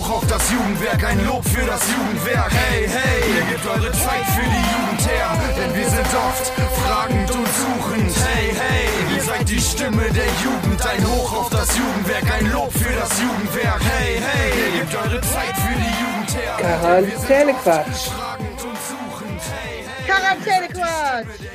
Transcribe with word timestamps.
hoch 0.00 0.16
auf 0.16 0.26
das 0.26 0.50
Jugendwerk, 0.50 1.04
ein 1.04 1.24
Lob 1.26 1.44
für 1.44 1.64
das 1.66 1.80
Jugendwerk. 1.90 2.50
Hey, 2.52 2.88
hey, 2.88 3.20
ihr 3.36 3.44
gebt 3.52 3.66
eure 3.66 3.92
Zeit 3.92 4.26
für 4.34 4.48
die 4.48 4.64
Jugend 4.72 5.02
her, 5.08 5.28
denn 5.56 5.74
wir 5.74 5.88
sind 5.88 6.10
oft 6.14 6.46
fragend 6.80 7.30
und 7.30 7.48
suchend. 7.48 8.12
Hey, 8.26 8.54
hey, 8.54 9.16
ihr 9.16 9.22
seid 9.22 9.48
die 9.48 9.60
Stimme 9.60 10.04
der 10.12 10.30
Jugend, 10.44 10.86
ein 10.86 11.06
Hoch 11.06 11.32
auf 11.40 11.50
das 11.50 11.76
Jugendwerk, 11.76 12.24
ein 12.38 12.52
Lob 12.52 12.72
für 12.72 12.94
das 12.94 13.10
Jugendwerk. 13.20 13.80
Hey, 13.80 14.20
hey, 14.20 14.50
ihr 14.58 14.80
gebt 14.80 14.94
eure 14.94 15.20
Zeit 15.20 15.56
für 15.56 15.76
die 15.76 15.94
Jugend 16.02 16.30
her. 16.36 16.56
Quarantänequatsch. 16.58 18.08
Fragend 18.08 18.64
und 18.64 18.78
suchend. 18.90 19.40
Hey, 19.52 19.84
hey, 19.84 20.06
Quarantänequatsch. 20.06 21.50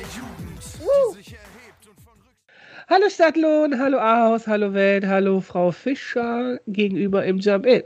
Hallo 2.88 3.08
Stadtlohn, 3.08 3.80
hallo 3.80 3.98
Ahaus, 3.98 4.46
hallo 4.46 4.72
Welt, 4.72 5.04
hallo 5.06 5.40
Frau 5.40 5.72
Fischer 5.72 6.60
gegenüber 6.68 7.24
im 7.24 7.38
Jump-In. 7.40 7.82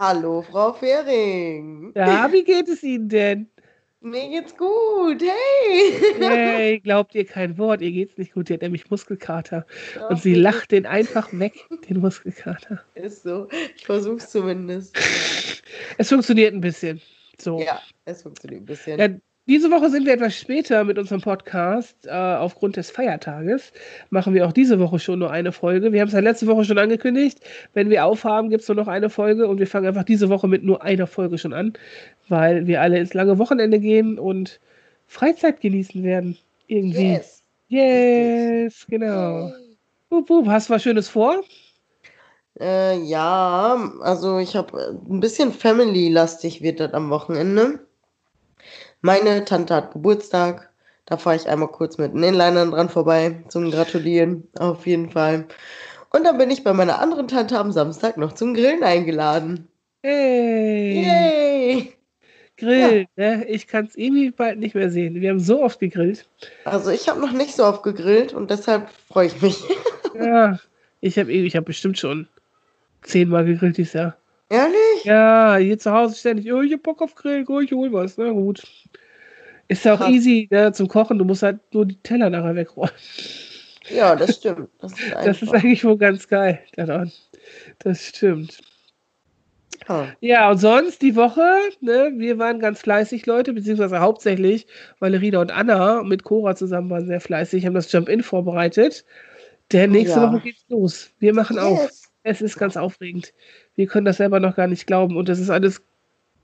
Hallo, 0.00 0.42
Frau 0.42 0.72
Fehring. 0.74 1.92
Ja, 1.96 2.30
wie 2.30 2.44
geht 2.44 2.68
es 2.68 2.84
Ihnen 2.84 3.08
denn? 3.08 3.48
Mir 4.00 4.28
geht's 4.28 4.56
gut. 4.56 5.20
Hey. 5.20 5.92
Hey, 6.20 6.78
glaubt 6.78 7.16
ihr 7.16 7.24
kein 7.24 7.58
Wort, 7.58 7.80
ihr 7.80 7.90
geht's 7.90 8.16
nicht 8.16 8.32
gut, 8.32 8.48
ihr 8.48 8.54
hat 8.54 8.62
nämlich 8.62 8.88
Muskelkater. 8.90 9.66
Doch, 9.96 10.10
Und 10.10 10.22
sie 10.22 10.34
lacht 10.34 10.70
den 10.70 10.86
einfach 10.86 11.28
weg, 11.32 11.66
den 11.88 11.98
Muskelkater. 11.98 12.80
Ist 12.94 13.24
so. 13.24 13.48
Ich 13.74 13.86
versuch's 13.86 14.30
zumindest. 14.30 14.96
Es 15.96 16.10
funktioniert 16.10 16.54
ein 16.54 16.60
bisschen. 16.60 17.00
So. 17.40 17.60
Ja, 17.60 17.82
es 18.04 18.22
funktioniert 18.22 18.62
ein 18.62 18.66
bisschen. 18.66 19.00
Ja, 19.00 19.08
diese 19.48 19.70
Woche 19.70 19.88
sind 19.88 20.04
wir 20.04 20.12
etwas 20.12 20.36
später 20.36 20.84
mit 20.84 20.98
unserem 20.98 21.22
Podcast. 21.22 22.06
Äh, 22.06 22.10
aufgrund 22.10 22.76
des 22.76 22.90
Feiertages 22.90 23.72
machen 24.10 24.34
wir 24.34 24.46
auch 24.46 24.52
diese 24.52 24.78
Woche 24.78 24.98
schon 24.98 25.18
nur 25.18 25.30
eine 25.30 25.52
Folge. 25.52 25.90
Wir 25.92 26.02
haben 26.02 26.08
es 26.08 26.14
ja 26.14 26.20
letzte 26.20 26.46
Woche 26.46 26.64
schon 26.64 26.76
angekündigt. 26.76 27.40
Wenn 27.72 27.88
wir 27.88 28.04
aufhaben, 28.04 28.50
gibt 28.50 28.62
es 28.62 28.68
nur 28.68 28.76
noch 28.76 28.88
eine 28.88 29.08
Folge 29.08 29.48
und 29.48 29.58
wir 29.58 29.66
fangen 29.66 29.86
einfach 29.86 30.04
diese 30.04 30.28
Woche 30.28 30.48
mit 30.48 30.64
nur 30.64 30.82
einer 30.82 31.06
Folge 31.06 31.38
schon 31.38 31.54
an, 31.54 31.72
weil 32.28 32.66
wir 32.66 32.82
alle 32.82 32.98
ins 32.98 33.14
lange 33.14 33.38
Wochenende 33.38 33.78
gehen 33.78 34.18
und 34.18 34.60
Freizeit 35.06 35.62
genießen 35.62 36.04
werden. 36.04 36.36
Irgendwie. 36.66 37.12
Yes. 37.12 37.42
Yes, 37.68 38.86
genau. 38.88 39.52
Bup, 40.10 40.26
bup. 40.26 40.46
Hast 40.46 40.68
du 40.68 40.74
was 40.74 40.82
Schönes 40.82 41.08
vor? 41.08 41.42
Äh, 42.60 42.98
ja, 43.04 43.92
also 44.00 44.38
ich 44.38 44.56
habe 44.56 44.98
ein 45.08 45.20
bisschen 45.20 45.52
Family-lastig 45.52 46.60
wird 46.62 46.80
das 46.80 46.92
am 46.92 47.08
Wochenende. 47.08 47.80
Meine 49.00 49.44
Tante 49.44 49.74
hat 49.74 49.92
Geburtstag. 49.92 50.70
Da 51.06 51.16
fahre 51.16 51.36
ich 51.36 51.48
einmal 51.48 51.68
kurz 51.68 51.98
mit 51.98 52.12
den 52.12 52.22
Inlinern 52.22 52.70
dran 52.70 52.88
vorbei 52.88 53.42
zum 53.48 53.70
Gratulieren. 53.70 54.46
Auf 54.58 54.86
jeden 54.86 55.10
Fall. 55.10 55.46
Und 56.10 56.24
dann 56.24 56.38
bin 56.38 56.50
ich 56.50 56.64
bei 56.64 56.72
meiner 56.72 56.98
anderen 57.00 57.28
Tante 57.28 57.58
am 57.58 57.72
Samstag 57.72 58.16
noch 58.16 58.32
zum 58.32 58.54
Grillen 58.54 58.82
eingeladen. 58.82 59.68
Hey, 60.02 61.02
Yay! 61.02 61.98
Grill. 62.56 63.06
Ne? 63.16 63.44
Ich 63.48 63.68
kann 63.68 63.86
es 63.86 63.96
irgendwie 63.96 64.30
bald 64.30 64.58
nicht 64.58 64.74
mehr 64.74 64.90
sehen. 64.90 65.20
Wir 65.20 65.30
haben 65.30 65.40
so 65.40 65.62
oft 65.62 65.78
gegrillt. 65.78 66.28
Also 66.64 66.90
ich 66.90 67.08
habe 67.08 67.20
noch 67.20 67.32
nicht 67.32 67.54
so 67.54 67.64
oft 67.64 67.82
gegrillt 67.82 68.34
und 68.34 68.50
deshalb 68.50 68.88
freue 69.08 69.26
ich 69.28 69.40
mich. 69.40 69.62
Ja, 70.14 70.58
ich 71.00 71.16
habe 71.16 71.30
ich 71.30 71.54
hab 71.54 71.66
bestimmt 71.66 71.96
schon 71.96 72.26
zehnmal 73.02 73.44
gegrillt 73.44 73.76
dieses 73.76 73.92
Jahr. 73.92 74.16
Ehrlich? 74.50 75.04
Ja, 75.04 75.56
hier 75.56 75.78
zu 75.78 75.92
Hause 75.92 76.16
ständig, 76.16 76.50
oh, 76.52 76.62
ich 76.62 76.72
hab 76.72 76.82
Bock 76.82 77.02
auf 77.02 77.14
Grill, 77.14 77.44
oh, 77.48 77.60
ich 77.60 77.72
hol 77.72 77.92
was. 77.92 78.16
Na 78.16 78.30
gut. 78.30 78.62
Ist 79.68 79.84
ja 79.84 79.94
auch 79.94 79.98
Krass. 79.98 80.08
easy 80.10 80.48
ne, 80.50 80.72
zum 80.72 80.88
Kochen, 80.88 81.18
du 81.18 81.24
musst 81.24 81.42
halt 81.42 81.60
nur 81.74 81.84
die 81.86 81.96
Teller 82.02 82.30
nachher 82.30 82.54
wegräumen. 82.56 82.92
Ja, 83.90 84.16
das 84.16 84.36
stimmt. 84.36 84.68
Das 84.80 84.92
ist 84.92 85.14
Das 85.22 85.42
ist 85.42 85.52
eigentlich 85.54 85.84
wohl 85.84 85.98
ganz 85.98 86.28
geil 86.28 86.60
daran. 86.76 87.12
Das 87.80 88.02
stimmt. 88.06 88.58
Ja. 89.88 90.16
Ja, 90.20 90.50
und 90.50 90.58
sonst 90.58 91.02
die 91.02 91.16
Woche, 91.16 91.42
ne, 91.80 92.12
wir 92.16 92.38
waren 92.38 92.58
ganz 92.60 92.80
fleißig, 92.80 93.26
Leute, 93.26 93.52
beziehungsweise 93.52 94.00
hauptsächlich 94.00 94.66
Valerina 94.98 95.40
und 95.40 95.50
Anna 95.50 96.02
mit 96.02 96.24
Cora 96.24 96.56
zusammen 96.56 96.90
waren 96.90 97.06
sehr 97.06 97.20
fleißig, 97.20 97.64
haben 97.66 97.74
das 97.74 97.90
Jump-In 97.92 98.22
vorbereitet. 98.22 99.04
Denn 99.72 99.92
nächste 99.92 100.20
Ja. 100.20 100.32
Woche 100.32 100.40
geht's 100.42 100.64
los. 100.68 101.10
Wir 101.18 101.34
machen 101.34 101.58
auf. 101.58 101.82
Yes. 101.82 102.04
Es 102.24 102.42
ist 102.42 102.58
ganz 102.58 102.76
aufregend. 102.76 103.32
Wir 103.78 103.86
können 103.86 104.06
das 104.06 104.16
selber 104.16 104.40
noch 104.40 104.56
gar 104.56 104.66
nicht 104.66 104.88
glauben. 104.88 105.16
Und 105.16 105.28
das 105.28 105.38
ist 105.38 105.50
alles 105.50 105.80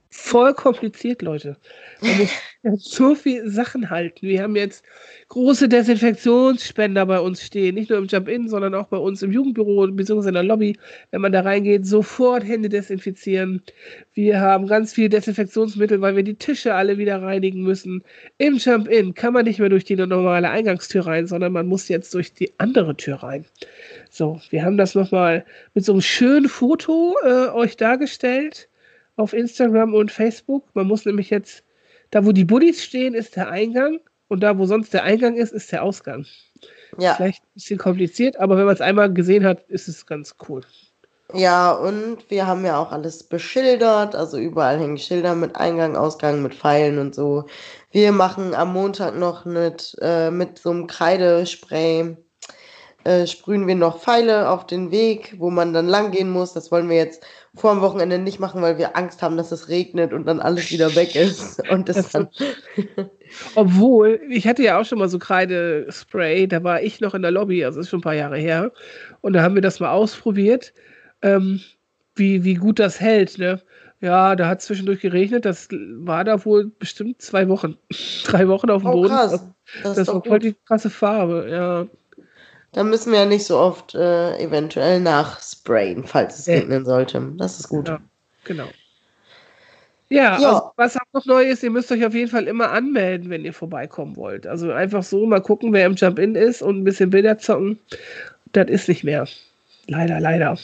voll 0.09 0.53
kompliziert, 0.53 1.21
Leute. 1.21 1.57
Man 2.01 2.29
muss 2.63 2.85
so 2.85 3.13
viele 3.13 3.49
Sachen 3.49 3.89
halten. 3.89 4.25
Wir 4.25 4.41
haben 4.41 4.55
jetzt 4.55 4.85
große 5.27 5.67
Desinfektionsspender 5.67 7.05
bei 7.05 7.19
uns 7.19 7.41
stehen. 7.41 7.75
Nicht 7.75 7.89
nur 7.89 7.99
im 7.99 8.07
Jump-In, 8.07 8.47
sondern 8.47 8.73
auch 8.73 8.87
bei 8.87 8.95
uns 8.95 9.21
im 9.21 9.33
Jugendbüro 9.33 9.85
bzw. 9.87 10.29
in 10.29 10.33
der 10.33 10.43
Lobby. 10.43 10.77
Wenn 11.11 11.19
man 11.19 11.33
da 11.33 11.41
reingeht, 11.41 11.85
sofort 11.85 12.45
Hände 12.45 12.69
desinfizieren. 12.69 13.61
Wir 14.13 14.39
haben 14.39 14.67
ganz 14.67 14.93
viel 14.93 15.09
Desinfektionsmittel, 15.09 15.99
weil 15.99 16.15
wir 16.15 16.23
die 16.23 16.35
Tische 16.35 16.73
alle 16.73 16.97
wieder 16.97 17.21
reinigen 17.21 17.63
müssen. 17.63 18.01
Im 18.37 18.55
Jump-In 18.55 19.13
kann 19.13 19.33
man 19.33 19.43
nicht 19.43 19.59
mehr 19.59 19.67
durch 19.67 19.83
die 19.83 19.97
normale 19.97 20.49
Eingangstür 20.49 21.05
rein, 21.05 21.27
sondern 21.27 21.51
man 21.51 21.67
muss 21.67 21.89
jetzt 21.89 22.13
durch 22.13 22.33
die 22.33 22.53
andere 22.59 22.95
Tür 22.95 23.15
rein. 23.15 23.45
So, 24.15 24.39
wir 24.49 24.63
haben 24.63 24.77
das 24.77 24.95
nochmal 24.95 25.43
mit 25.73 25.83
so 25.83 25.91
einem 25.91 25.99
schönen 25.99 26.47
Foto 26.47 27.17
äh, 27.25 27.49
euch 27.49 27.75
dargestellt 27.75 28.69
auf 29.17 29.33
Instagram 29.33 29.93
und 29.93 30.09
Facebook. 30.09 30.63
Man 30.73 30.87
muss 30.87 31.03
nämlich 31.03 31.29
jetzt, 31.29 31.65
da 32.11 32.25
wo 32.25 32.31
die 32.31 32.45
Buddies 32.45 32.81
stehen, 32.81 33.13
ist 33.13 33.35
der 33.35 33.49
Eingang 33.49 33.99
und 34.29 34.39
da 34.39 34.57
wo 34.57 34.67
sonst 34.67 34.93
der 34.93 35.03
Eingang 35.03 35.35
ist, 35.35 35.51
ist 35.51 35.69
der 35.73 35.83
Ausgang. 35.83 36.25
Ja. 36.97 37.15
Vielleicht 37.15 37.43
ein 37.43 37.53
bisschen 37.55 37.77
kompliziert, 37.77 38.37
aber 38.37 38.55
wenn 38.55 38.63
man 38.63 38.75
es 38.75 38.79
einmal 38.79 39.11
gesehen 39.11 39.43
hat, 39.43 39.65
ist 39.67 39.89
es 39.89 40.05
ganz 40.05 40.37
cool. 40.47 40.61
ja, 41.33 41.73
und 41.73 42.19
wir 42.29 42.47
haben 42.47 42.63
ja 42.63 42.77
auch 42.77 42.93
alles 42.93 43.21
beschildert. 43.21 44.15
Also 44.15 44.37
überall 44.37 44.79
hängen 44.79 44.97
Schilder 44.97 45.35
mit 45.35 45.57
Eingang, 45.57 45.97
Ausgang, 45.97 46.41
mit 46.41 46.55
Pfeilen 46.55 46.99
und 46.99 47.13
so. 47.13 47.47
Wir 47.91 48.13
machen 48.13 48.55
am 48.55 48.71
Montag 48.71 49.17
noch 49.17 49.43
mit, 49.43 49.93
äh, 49.99 50.31
mit 50.31 50.57
so 50.59 50.69
einem 50.69 50.87
Kreidespray. 50.87 52.15
Äh, 53.05 53.27
sprühen 53.27 53.67
wir 53.67 53.75
noch 53.75 53.99
Pfeile 54.01 54.49
auf 54.49 54.65
den 54.67 54.91
Weg, 54.91 55.35
wo 55.37 55.51
man 55.51 55.73
dann 55.73 55.87
lang 55.87 56.11
gehen 56.11 56.31
muss. 56.31 56.53
Das 56.53 56.71
wollen 56.71 56.89
wir 56.89 56.97
jetzt 56.97 57.23
vor 57.55 57.73
dem 57.73 57.81
Wochenende 57.81 58.19
nicht 58.19 58.39
machen, 58.39 58.61
weil 58.61 58.77
wir 58.79 58.97
Angst 58.97 59.21
haben, 59.21 59.37
dass 59.37 59.51
es 59.53 59.69
regnet 59.69 60.11
und 60.13 60.25
dann 60.25 60.39
alles 60.41 60.71
wieder 60.71 60.95
weg 60.95 61.15
ist. 61.15 61.61
Und 61.69 61.87
das 61.87 62.09
dann. 62.11 62.29
Obwohl, 63.55 64.21
ich 64.29 64.47
hatte 64.47 64.63
ja 64.63 64.79
auch 64.79 64.85
schon 64.85 64.99
mal 64.99 65.09
so 65.09 65.19
Kreidespray, 65.19 66.47
da 66.47 66.63
war 66.63 66.81
ich 66.81 66.99
noch 67.01 67.13
in 67.13 67.21
der 67.21 67.31
Lobby, 67.31 67.63
also 67.65 67.79
ist 67.79 67.89
schon 67.89 67.99
ein 67.99 68.03
paar 68.03 68.13
Jahre 68.15 68.37
her. 68.37 68.71
Und 69.21 69.33
da 69.33 69.41
haben 69.43 69.55
wir 69.55 69.61
das 69.61 69.79
mal 69.79 69.91
ausprobiert, 69.91 70.73
ähm, 71.21 71.61
wie, 72.15 72.43
wie 72.43 72.55
gut 72.55 72.79
das 72.79 72.99
hält. 72.99 73.37
Ne? 73.37 73.61
Ja, 74.01 74.35
da 74.35 74.47
hat 74.47 74.59
es 74.59 74.65
zwischendurch 74.65 74.99
geregnet, 75.01 75.45
das 75.45 75.67
war 75.71 76.23
da 76.23 76.43
wohl 76.45 76.71
bestimmt 76.79 77.21
zwei 77.21 77.47
Wochen, 77.49 77.77
drei 78.25 78.47
Wochen 78.47 78.69
auf 78.69 78.83
dem 78.83 78.91
Oh, 78.91 78.93
Boden. 78.93 79.09
krass. 79.09 79.31
Das, 79.31 79.41
Das 79.83 79.95
das 79.95 80.07
ist 80.09 80.13
war 80.13 80.23
voll 80.23 80.39
die 80.39 80.55
krasse 80.65 80.89
Farbe, 80.89 81.47
ja. 81.49 81.87
Da 82.75 82.83
müssen 82.83 83.13
wir 83.13 83.19
ja 83.19 83.25
nicht 83.25 83.45
so 83.45 83.57
oft 83.57 83.95
äh, 83.95 84.37
eventuell 84.37 84.99
nachsprayen, 84.99 86.03
falls 86.03 86.39
es 86.39 86.47
regnen 86.49 86.83
sollte. 86.83 87.31
Das 87.37 87.57
ist 87.57 87.69
gut. 87.69 87.87
Ja. 87.87 88.01
Genau. 88.43 88.67
Ja, 90.09 90.37
Ja. 90.41 90.49
Also, 90.49 90.71
was 90.75 90.97
auch 90.97 91.13
noch 91.13 91.25
neu 91.25 91.45
ist, 91.45 91.63
ihr 91.63 91.71
müsst 91.71 91.89
euch 91.93 92.05
auf 92.05 92.13
jeden 92.13 92.29
Fall 92.29 92.49
immer 92.49 92.71
anmelden, 92.71 93.29
wenn 93.29 93.45
ihr 93.45 93.53
vorbeikommen 93.53 94.17
wollt. 94.17 94.45
Also 94.45 94.73
einfach 94.73 95.03
so 95.03 95.25
mal 95.25 95.41
gucken, 95.41 95.71
wer 95.71 95.85
im 95.85 95.95
Jump-In 95.95 96.35
ist 96.35 96.61
und 96.61 96.79
ein 96.79 96.83
bisschen 96.83 97.11
Bilder 97.11 97.37
zocken. 97.37 97.79
Das 98.51 98.67
ist 98.67 98.89
nicht 98.89 99.05
mehr. 99.05 99.25
Leider, 99.87 100.19
leider. 100.19 100.57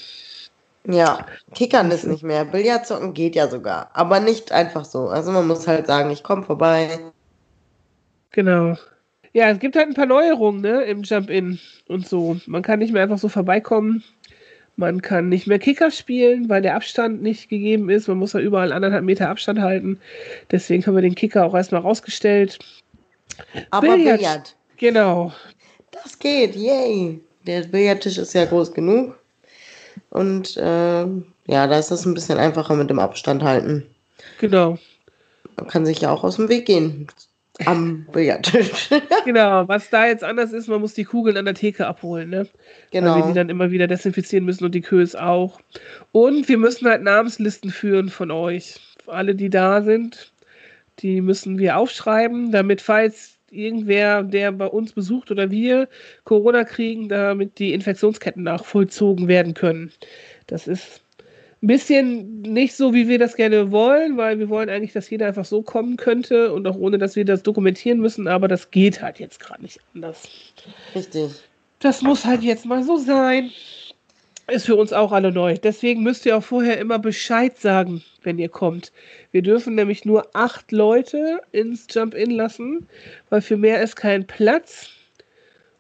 Ja, 0.86 1.26
Kickern 1.56 1.92
ist 1.92 2.06
nicht 2.06 2.24
mehr. 2.24 2.44
Billard 2.44 2.88
zocken 2.88 3.14
geht 3.14 3.36
ja 3.36 3.48
sogar. 3.48 3.90
Aber 3.94 4.20
nicht 4.20 4.52
einfach 4.52 4.84
so. 4.84 5.08
Also 5.08 5.32
man 5.32 5.48
muss 5.48 5.66
halt 5.66 5.88
sagen, 5.88 6.12
ich 6.12 6.24
komme 6.24 6.44
vorbei. 6.44 7.00
Genau. 8.32 8.76
Ja, 9.34 9.50
es 9.50 9.60
gibt 9.60 9.76
halt 9.76 9.88
ein 9.88 9.94
paar 9.94 10.06
Neuerungen 10.06 10.62
ne, 10.62 10.84
im 10.84 11.04
Jump-In 11.04 11.60
und 11.88 12.08
so. 12.08 12.38
Man 12.48 12.64
kann 12.64 12.80
nicht 12.80 12.92
mehr 12.92 13.04
einfach 13.04 13.18
so 13.18 13.30
vorbeikommen. 13.30 14.04
Man 14.76 15.02
kann 15.02 15.30
nicht 15.30 15.48
mehr 15.48 15.60
Kicker 15.60 15.92
spielen, 15.92 16.50
weil 16.50 16.62
der 16.62 16.76
Abstand 16.76 17.22
nicht 17.22 17.50
gegeben 17.50 17.90
ist. 17.90 18.08
Man 18.08 18.18
muss 18.18 18.34
ja 18.34 18.40
überall 18.40 18.72
anderthalb 18.72 19.04
Meter 19.04 19.30
Abstand 19.30 19.60
halten. 19.60 20.00
Deswegen 20.50 20.86
haben 20.86 20.96
wir 20.96 21.02
den 21.02 21.16
Kicker 21.16 21.46
auch 21.46 21.54
erstmal 21.54 21.82
rausgestellt. 21.82 22.60
Aber 23.70 23.96
Billard. 23.96 24.20
Billard, 24.20 24.56
Genau. 24.78 25.32
das 25.92 26.18
geht. 26.18 26.56
Yay. 26.56 27.22
Der 27.46 27.64
Billardtisch 27.64 28.18
ist 28.18 28.34
ja 28.34 28.46
groß 28.46 28.74
genug. 28.74 29.16
Und 30.10 30.58
äh, 30.58 31.06
ja, 31.48 31.68
da 31.68 31.78
ist 31.78 31.92
es 31.92 32.06
ein 32.06 32.14
bisschen 32.14 32.38
einfacher 32.38 32.76
mit 32.76 32.90
dem 32.90 33.00
Abstand 33.00 33.44
halten. 33.44 33.86
Genau. 34.40 34.78
Man 35.58 35.68
kann 35.68 35.86
sich 35.86 36.02
ja 36.02 36.12
auch 36.12 36.24
aus 36.24 36.38
dem 36.38 36.50
Weg 36.50 36.66
gehen. 36.66 37.08
Am 37.66 38.06
Billardtisch. 38.12 38.90
Genau, 39.26 39.68
was 39.68 39.90
da 39.90 40.08
jetzt 40.08 40.24
anders 40.24 40.52
ist, 40.52 40.68
man 40.68 40.82
muss 40.82 40.94
die 40.94 41.04
Kugeln 41.04 41.38
an 41.38 41.46
der 41.46 41.54
Theke 41.54 41.86
abholen, 41.86 42.30
ne? 42.30 42.48
Weil 42.92 43.02
wir 43.02 43.02
genau. 43.02 43.28
die 43.28 43.34
dann 43.34 43.50
immer 43.50 43.72
wieder 43.72 43.88
desinfizieren 43.88 44.46
müssen 44.46 44.66
und 44.66 44.74
die 44.74 44.82
Kös 44.82 45.16
auch. 45.16 45.60
Und 46.12 46.48
wir 46.48 46.58
müssen 46.58 46.88
halt 46.88 47.04
Namenslisten 47.04 47.70
führen 47.70 48.10
von 48.10 48.32
euch. 48.32 48.80
Alle, 49.06 49.36
die 49.36 49.50
da 49.50 49.82
sind, 49.82 50.32
die 51.00 51.22
müssen 51.22 51.60
wir 51.60 51.78
aufschreiben, 51.78 52.52
damit 52.52 52.82
falls 52.82 53.38
irgendwer, 53.52 54.24
der 54.24 54.52
bei 54.54 54.68
uns 54.68 54.94
besucht 54.94 55.30
oder 55.30 55.52
wir 55.52 55.88
Corona 56.24 56.64
kriegen, 56.64 57.10
damit 57.10 57.60
die 57.60 57.74
Infektionsketten 57.74 58.44
nachvollzogen 58.44 59.28
werden 59.28 59.54
können. 59.54 59.92
Das 60.48 60.68
ist 60.68 61.02
ein 61.64 61.68
bisschen 61.68 62.42
nicht 62.42 62.76
so, 62.76 62.94
wie 62.94 63.08
wir 63.08 63.20
das 63.20 63.36
gerne 63.36 63.72
wollen, 63.72 64.18
weil 64.18 64.40
wir 64.40 64.50
wollen 64.50 64.70
eigentlich, 64.70 64.94
dass 64.94 65.10
jeder 65.10 65.28
einfach 65.28 65.46
so 65.46 65.62
kommen 65.62 65.96
könnte 65.96 66.52
und 66.52 66.66
auch 66.66 66.76
ohne, 66.76 66.98
dass 66.98 67.16
wir 67.16 67.24
das 67.24 67.44
dokumentieren 67.44 68.00
müssen, 68.00 68.28
aber 68.28 68.48
das 68.48 68.72
geht 68.72 69.02
halt 69.02 69.20
jetzt 69.20 69.40
gerade 69.40 69.62
nicht 69.62 69.80
anders. 69.94 70.28
Richtig. 70.96 71.32
Das 71.80 72.02
muss 72.02 72.26
halt 72.26 72.42
jetzt 72.42 72.66
mal 72.66 72.84
so 72.84 72.98
sein. 72.98 73.52
Ist 74.48 74.66
für 74.66 74.76
uns 74.76 74.92
auch 74.92 75.12
alle 75.12 75.32
neu. 75.32 75.56
Deswegen 75.56 76.02
müsst 76.02 76.26
ihr 76.26 76.36
auch 76.36 76.44
vorher 76.44 76.80
immer 76.80 76.98
Bescheid 76.98 77.58
sagen, 77.58 78.04
wenn 78.24 78.40
ihr 78.40 78.50
kommt. 78.50 78.92
Wir 79.32 79.44
dürfen 79.44 79.76
nämlich 79.76 80.04
nur 80.04 80.36
acht 80.36 80.72
Leute 80.72 81.42
ins 81.52 81.86
Jump-In 81.90 82.32
lassen, 82.32 82.88
weil 83.30 83.42
für 83.42 83.56
mehr 83.56 83.82
ist 83.82 83.96
kein 83.96 84.26
Platz. 84.26 84.90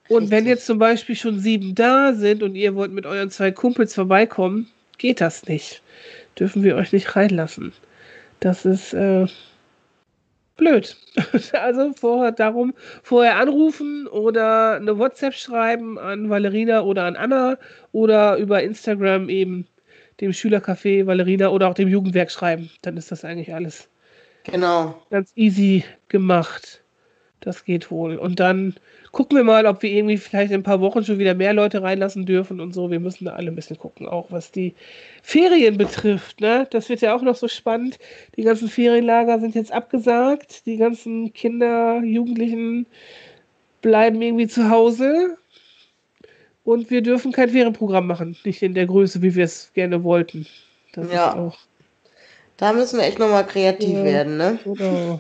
Und 0.09 0.29
wenn 0.29 0.45
jetzt 0.45 0.67
zum 0.67 0.77
Beispiel 0.77 1.15
schon 1.15 1.39
sieben 1.39 1.73
da 1.73 2.13
sind 2.13 2.43
und 2.43 2.55
ihr 2.55 2.75
wollt 2.75 2.91
mit 2.91 3.05
euren 3.05 3.31
zwei 3.31 3.51
Kumpels 3.51 3.95
vorbeikommen, 3.95 4.69
geht 5.01 5.19
das 5.19 5.47
nicht. 5.47 5.81
Dürfen 6.39 6.63
wir 6.63 6.75
euch 6.75 6.93
nicht 6.93 7.15
reinlassen. 7.15 7.73
Das 8.39 8.65
ist 8.65 8.93
äh, 8.93 9.25
blöd. 10.57 10.95
Also 11.53 11.93
vorher 11.93 12.31
darum, 12.31 12.73
vorher 13.03 13.37
anrufen 13.37 14.07
oder 14.07 14.75
eine 14.75 14.97
WhatsApp 14.97 15.33
schreiben 15.33 15.99
an 15.99 16.29
Valerina 16.29 16.81
oder 16.81 17.03
an 17.05 17.15
Anna 17.15 17.57
oder 17.91 18.37
über 18.37 18.63
Instagram 18.63 19.27
eben 19.27 19.67
dem 20.21 20.31
Schülercafé 20.31 21.05
Valerina 21.07 21.49
oder 21.49 21.67
auch 21.67 21.73
dem 21.73 21.89
Jugendwerk 21.89 22.31
schreiben. 22.31 22.69
Dann 22.83 22.95
ist 22.95 23.11
das 23.11 23.25
eigentlich 23.25 23.53
alles 23.53 23.89
Genau. 24.43 25.01
ganz 25.09 25.31
easy 25.35 25.83
gemacht. 26.07 26.83
Das 27.41 27.65
geht 27.65 27.89
wohl. 27.91 28.17
Und 28.17 28.39
dann 28.39 28.75
gucken 29.11 29.37
wir 29.37 29.43
mal, 29.43 29.65
ob 29.65 29.81
wir 29.83 29.91
irgendwie 29.91 30.17
vielleicht 30.17 30.51
in 30.51 30.61
ein 30.61 30.63
paar 30.63 30.79
Wochen 30.81 31.03
schon 31.03 31.19
wieder 31.19 31.33
mehr 31.33 31.53
Leute 31.53 31.81
reinlassen 31.81 32.25
dürfen 32.25 32.61
und 32.61 32.73
so. 32.73 32.89
Wir 32.91 32.99
müssen 32.99 33.25
da 33.25 33.33
alle 33.33 33.51
ein 33.51 33.55
bisschen 33.55 33.77
gucken, 33.77 34.07
auch 34.07 34.31
was 34.31 34.51
die 34.51 34.73
Ferien 35.21 35.77
betrifft. 35.77 36.39
Ne? 36.39 36.67
Das 36.71 36.89
wird 36.89 37.01
ja 37.01 37.15
auch 37.15 37.21
noch 37.21 37.35
so 37.35 37.47
spannend. 37.47 37.99
Die 38.37 38.43
ganzen 38.43 38.69
Ferienlager 38.69 39.39
sind 39.39 39.55
jetzt 39.55 39.71
abgesagt. 39.71 40.65
Die 40.65 40.77
ganzen 40.77 41.33
Kinder, 41.33 42.01
Jugendlichen 42.03 42.85
bleiben 43.81 44.21
irgendwie 44.21 44.47
zu 44.47 44.69
Hause. 44.69 45.37
Und 46.63 46.89
wir 46.91 47.01
dürfen 47.01 47.31
kein 47.31 47.49
Ferienprogramm 47.49 48.07
machen. 48.07 48.37
Nicht 48.45 48.61
in 48.61 48.75
der 48.75 48.85
Größe, 48.85 49.21
wie 49.21 49.35
wir 49.35 49.45
es 49.45 49.73
gerne 49.73 50.03
wollten. 50.03 50.45
Das 50.93 51.11
Ja. 51.11 51.29
ist 51.29 51.35
auch 51.37 51.57
Da 52.57 52.73
müssen 52.73 52.99
wir 52.99 53.05
echt 53.07 53.17
nochmal 53.17 53.47
kreativ 53.47 53.89
Ja. 53.97 54.03
werden, 54.03 54.37
ne? 54.37 54.59
Genau. 54.63 55.19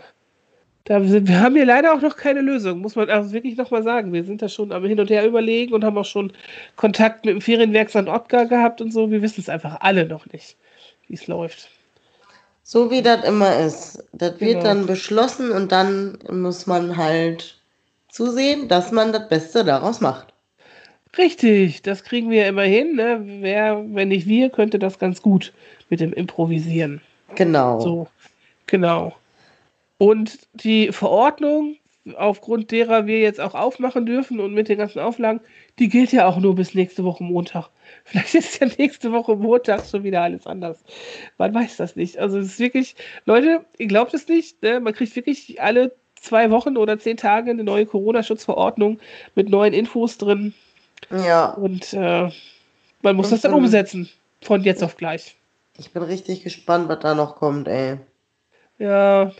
Da 0.85 0.99
wir 1.03 1.39
haben 1.39 1.55
hier 1.55 1.65
leider 1.65 1.93
auch 1.93 2.01
noch 2.01 2.17
keine 2.17 2.41
Lösung, 2.41 2.79
muss 2.79 2.95
man 2.95 3.09
also 3.09 3.31
wirklich 3.33 3.55
nochmal 3.55 3.83
sagen. 3.83 4.13
Wir 4.13 4.23
sind 4.23 4.41
da 4.41 4.49
schon 4.49 4.71
am 4.71 4.83
Hin 4.83 4.99
und 4.99 5.09
Her 5.09 5.25
überlegen 5.27 5.73
und 5.73 5.83
haben 5.83 5.97
auch 5.97 6.05
schon 6.05 6.33
Kontakt 6.75 7.23
mit 7.25 7.35
dem 7.35 7.41
Ferienwerk 7.41 7.89
St. 7.89 8.07
Ottgar 8.07 8.45
gehabt 8.47 8.81
und 8.81 8.91
so. 8.91 9.11
Wir 9.11 9.21
wissen 9.21 9.41
es 9.41 9.49
einfach 9.49 9.77
alle 9.81 10.05
noch 10.07 10.25
nicht, 10.27 10.57
wie 11.07 11.13
es 11.13 11.27
läuft. 11.27 11.69
So 12.63 12.89
wie 12.89 13.01
das 13.01 13.23
immer 13.25 13.59
ist. 13.59 14.03
Das 14.13 14.39
wird 14.39 14.51
Genau. 14.51 14.63
dann 14.63 14.85
beschlossen 14.87 15.51
und 15.51 15.71
dann 15.71 16.17
muss 16.31 16.67
man 16.67 16.97
halt 16.97 17.57
zusehen, 18.09 18.67
dass 18.67 18.91
man 18.91 19.13
das 19.13 19.29
Beste 19.29 19.63
daraus 19.63 20.01
macht. 20.01 20.27
Richtig, 21.17 21.81
das 21.81 22.03
kriegen 22.03 22.29
wir 22.29 22.47
immer 22.47 22.63
hin. 22.63 22.95
Ne? 22.95 23.21
Wer, 23.41 23.83
wenn 23.89 24.07
nicht 24.07 24.27
wir, 24.27 24.49
könnte 24.49 24.79
das 24.79 24.97
ganz 24.97 25.21
gut 25.21 25.51
mit 25.89 25.99
dem 25.99 26.13
Improvisieren. 26.13 27.01
Genau. 27.35 27.79
So, 27.81 28.07
genau. 28.67 29.13
Und 30.01 30.39
die 30.53 30.91
Verordnung, 30.91 31.75
aufgrund 32.15 32.71
derer 32.71 33.05
wir 33.05 33.19
jetzt 33.19 33.39
auch 33.39 33.53
aufmachen 33.53 34.07
dürfen 34.07 34.39
und 34.39 34.51
mit 34.51 34.67
den 34.67 34.79
ganzen 34.79 34.97
Auflagen, 34.97 35.41
die 35.77 35.89
gilt 35.89 36.11
ja 36.11 36.27
auch 36.27 36.37
nur 36.37 36.55
bis 36.55 36.73
nächste 36.73 37.03
Woche 37.03 37.23
Montag. 37.23 37.69
Vielleicht 38.05 38.33
ist 38.33 38.59
ja 38.59 38.65
nächste 38.79 39.11
Woche 39.11 39.35
Montag 39.35 39.85
schon 39.85 40.03
wieder 40.03 40.23
alles 40.23 40.47
anders. 40.47 40.83
Man 41.37 41.53
weiß 41.53 41.77
das 41.77 41.95
nicht. 41.95 42.17
Also 42.17 42.39
es 42.39 42.47
ist 42.47 42.59
wirklich, 42.59 42.95
Leute, 43.25 43.63
ihr 43.77 43.85
glaubt 43.85 44.15
es 44.15 44.27
nicht, 44.27 44.59
ne? 44.63 44.79
man 44.79 44.93
kriegt 44.93 45.15
wirklich 45.15 45.61
alle 45.61 45.91
zwei 46.15 46.49
Wochen 46.49 46.77
oder 46.77 46.97
zehn 46.97 47.17
Tage 47.17 47.51
eine 47.51 47.63
neue 47.63 47.85
Corona-Schutzverordnung 47.85 48.99
mit 49.35 49.49
neuen 49.49 49.73
Infos 49.73 50.17
drin 50.17 50.55
Ja, 51.11 51.51
und 51.51 51.93
äh, 51.93 52.31
man 53.03 53.15
muss 53.15 53.27
Und 53.27 53.33
das 53.33 53.41
dann 53.41 53.51
dann- 53.51 53.59
umsetzen. 53.63 54.09
Von 54.41 54.63
jetzt 54.63 54.83
auf 54.83 54.97
gleich. 54.97 55.35
ich 55.77 55.91
bin 55.91 56.01
richtig 56.01 56.41
gespannt, 56.43 56.89
was 56.89 56.97
da 57.01 57.13
noch 57.13 57.35
kommt, 57.35 57.67
ey. 57.67 57.97
Ja, 58.79 59.31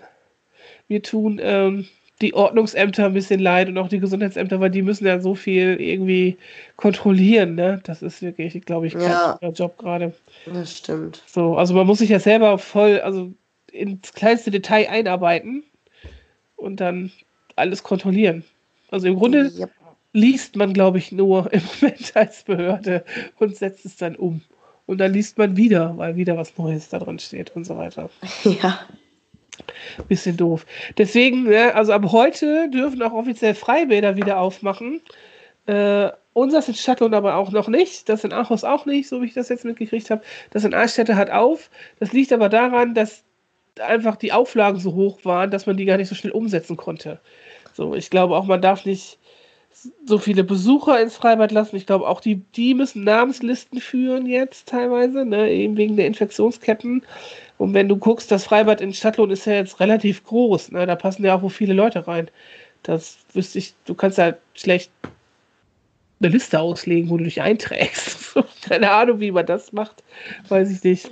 mir 0.88 1.01
tun 1.01 1.39
ähm, 1.41 1.88
die 2.21 2.33
Ordnungsämter 2.33 3.06
ein 3.06 3.13
bisschen 3.13 3.39
leid 3.39 3.68
und 3.68 3.77
auch 3.77 3.88
die 3.88 4.00
Gesundheitsämter, 4.00 4.59
weil 4.59 4.69
die 4.69 4.83
müssen 4.83 5.07
ja 5.07 5.19
so 5.19 5.33
viel 5.33 5.77
irgendwie 5.79 6.38
kontrollieren, 6.75 7.56
ne? 7.56 7.81
Das 7.83 8.01
ist 8.01 8.21
wirklich, 8.21 8.62
glaube 8.65 8.88
ich, 8.88 8.94
kein 8.94 9.01
Ja. 9.01 9.39
Job 9.53 9.77
gerade. 9.77 10.13
Das 10.45 10.77
stimmt. 10.77 11.23
So, 11.25 11.57
also 11.57 11.73
man 11.73 11.88
muss 11.88 11.97
sich 12.00 12.09
ja 12.09 12.19
selber 12.19 12.57
voll, 12.59 13.00
also 13.01 13.33
ins 13.71 14.13
kleinste 14.13 14.51
Detail 14.51 14.88
einarbeiten 14.89 15.63
und 16.57 16.79
dann 16.79 17.12
alles 17.56 17.83
kontrollieren. 17.83 18.44
Also 18.91 19.07
im 19.07 19.15
Grunde 19.15 19.51
Yep. 19.57 19.71
liest 20.13 20.56
man, 20.56 20.73
glaube 20.73 21.00
ich, 21.00 21.12
nur 21.12 21.51
im 21.53 21.62
Moment 21.81 22.15
als 22.15 22.44
Behörde 22.44 23.03
und 23.39 23.56
setzt 23.56 23.85
es 23.85 23.97
dann 23.97 24.15
um. 24.15 24.41
Und 24.85 24.97
dann 24.97 25.13
liest 25.13 25.38
man 25.38 25.56
wieder, 25.57 25.97
weil 25.97 26.15
wieder 26.18 26.38
was 26.38 26.57
Neues 26.57 26.89
da 26.89 27.00
drin 27.00 27.18
steht 27.19 27.56
und 27.56 27.63
so 27.63 27.77
weiter. 27.77 28.09
Ja. 28.44 28.79
Bisschen 30.08 30.38
doof. 30.38 30.66
Deswegen, 30.98 31.44
ne, 31.44 31.74
also 31.75 31.94
ab 31.94 32.06
heute 32.12 32.69
dürfen 32.69 33.02
auch 33.02 33.13
offiziell 33.13 33.56
Freibäder 33.56 34.16
wieder 34.16 34.40
aufmachen. 34.40 35.02
Äh, 35.66 36.10
unseres 36.34 36.68
in 36.68 36.75
Stadtlohn 36.75 37.13
aber 37.13 37.36
auch 37.36 37.52
noch 37.52 37.68
nicht. 37.68 38.10
Das 38.10 38.24
in 38.24 38.34
Aachhaus 38.34 38.63
auch 38.63 38.86
nicht, 38.86 39.10
so 39.10 39.22
wie 39.22 39.25
ich 39.25 39.34
das 39.34 39.50
jetzt 39.50 39.66
mitgekriegt 39.66 40.10
habe. 40.10 40.22
Das 40.52 40.63
in 40.63 40.74
Altstädte 40.74 41.16
hat 41.16 41.30
auf. 41.30 41.69
Das 42.00 42.13
liegt 42.13 42.31
aber 42.34 42.50
daran, 42.50 42.94
dass 42.94 43.24
einfach 43.80 44.16
die 44.16 44.34
Auflagen 44.34 44.80
so 44.80 44.94
hoch 44.94 45.24
waren, 45.24 45.52
dass 45.52 45.66
man 45.66 45.78
die 45.78 45.86
gar 45.86 45.98
nicht 45.98 46.10
so 46.10 46.16
schnell 46.16 46.34
umsetzen 46.34 46.78
konnte. 46.78 47.19
So, 47.74 47.96
ich 47.96 48.10
glaube 48.10 48.36
auch, 48.36 48.46
man 48.46 48.62
darf 48.62 48.86
nicht 48.86 49.18
so 50.06 50.18
viele 50.18 50.44
Besucher 50.44 51.01
ins 51.01 51.15
Freibad 51.15 51.51
lassen. 51.51 51.75
Ich 51.75 51.85
glaube 51.85 52.07
auch, 52.07 52.21
die, 52.21 52.38
die 52.56 52.73
müssen 52.73 53.03
Namenslisten 53.03 53.79
führen 53.79 54.25
jetzt 54.25 54.68
teilweise, 54.68 55.25
ne, 55.25 55.50
eben 55.50 55.77
wegen 55.77 55.95
der 55.97 56.07
Infektionsketten. 56.07 57.03
Und 57.57 57.73
wenn 57.73 57.88
du 57.88 57.97
guckst, 57.97 58.31
das 58.31 58.44
Freibad 58.44 58.81
in 58.81 58.94
Stadtlohn 58.94 59.31
ist 59.31 59.45
ja 59.45 59.53
jetzt 59.53 59.79
relativ 59.79 60.23
groß, 60.23 60.71
ne, 60.71 60.85
da 60.85 60.95
passen 60.95 61.23
ja 61.23 61.35
auch 61.35 61.41
wohl 61.41 61.50
viele 61.50 61.73
Leute 61.73 62.07
rein. 62.07 62.29
Das 62.83 63.18
wüsste 63.33 63.59
ich, 63.59 63.73
du 63.85 63.94
kannst 63.94 64.18
halt 64.18 64.37
schlecht 64.54 64.92
eine 66.19 66.31
Liste 66.31 66.59
auslegen, 66.59 67.09
wo 67.09 67.18
du 67.18 67.23
dich 67.23 67.42
einträgst. 67.42 68.35
Keine 68.61 68.92
Ahnung, 68.92 69.19
wie 69.19 69.31
man 69.31 69.45
das 69.45 69.73
macht, 69.73 70.04
weiß 70.49 70.69
ich 70.71 70.83
nicht. 70.83 71.09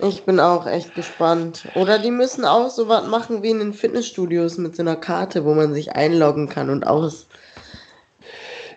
Ich 0.00 0.24
bin 0.24 0.40
auch 0.40 0.66
echt 0.66 0.94
gespannt. 0.94 1.68
Oder 1.76 1.98
die 1.98 2.10
müssen 2.10 2.44
auch 2.44 2.70
so 2.70 2.88
was 2.88 3.06
machen 3.06 3.42
wie 3.42 3.50
in 3.50 3.60
den 3.60 3.72
Fitnessstudios 3.72 4.58
mit 4.58 4.74
so 4.74 4.82
einer 4.82 4.96
Karte, 4.96 5.44
wo 5.44 5.54
man 5.54 5.74
sich 5.74 5.92
einloggen 5.92 6.48
kann 6.48 6.70
und 6.70 6.86
aus. 6.86 7.28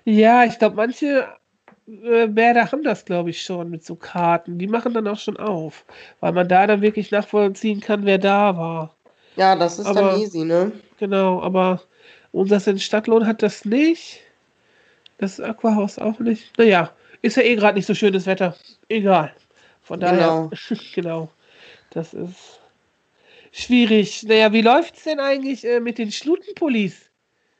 Ja, 0.05 0.45
ich 0.45 0.57
glaube, 0.59 0.75
manche 0.75 1.27
äh, 1.87 2.27
Bäder 2.27 2.71
haben 2.71 2.83
das, 2.83 3.05
glaube 3.05 3.31
ich, 3.31 3.41
schon 3.41 3.69
mit 3.69 3.83
so 3.83 3.95
Karten. 3.95 4.57
Die 4.57 4.67
machen 4.67 4.93
dann 4.93 5.07
auch 5.07 5.19
schon 5.19 5.37
auf, 5.37 5.83
weil 6.19 6.31
man 6.31 6.47
da 6.47 6.67
dann 6.67 6.81
wirklich 6.81 7.11
nachvollziehen 7.11 7.81
kann, 7.81 8.05
wer 8.05 8.17
da 8.17 8.55
war. 8.57 8.95
Ja, 9.35 9.55
das 9.55 9.79
ist 9.79 9.85
Aber- 9.87 10.11
dann 10.11 10.21
easy, 10.21 10.45
ne? 10.45 10.71
Genau, 10.99 11.41
aber 11.41 11.81
unseres 12.31 12.67
in 12.67 12.79
Stadtlohn 12.79 13.27
hat 13.27 13.43
das 13.43 13.65
nicht. 13.65 14.21
Das 15.17 15.39
Aquahaus 15.39 15.97
auch 15.99 16.19
nicht. 16.19 16.57
Naja, 16.57 16.91
ist 17.21 17.37
ja 17.37 17.43
eh 17.43 17.55
gerade 17.55 17.77
nicht 17.77 17.85
so 17.85 17.93
schönes 17.93 18.25
Wetter. 18.25 18.55
Egal. 18.89 19.33
Von 19.81 19.99
daher, 19.99 20.49
genau. 20.93 21.29
Das 21.91 22.13
ist 22.13 22.59
schwierig. 23.53 24.23
Naja, 24.23 24.51
wie 24.51 24.61
läuft's 24.61 25.03
denn 25.03 25.19
eigentlich 25.21 25.63
äh, 25.65 25.79
mit 25.79 25.97
den 25.97 26.11
Schlutenpullis? 26.11 27.09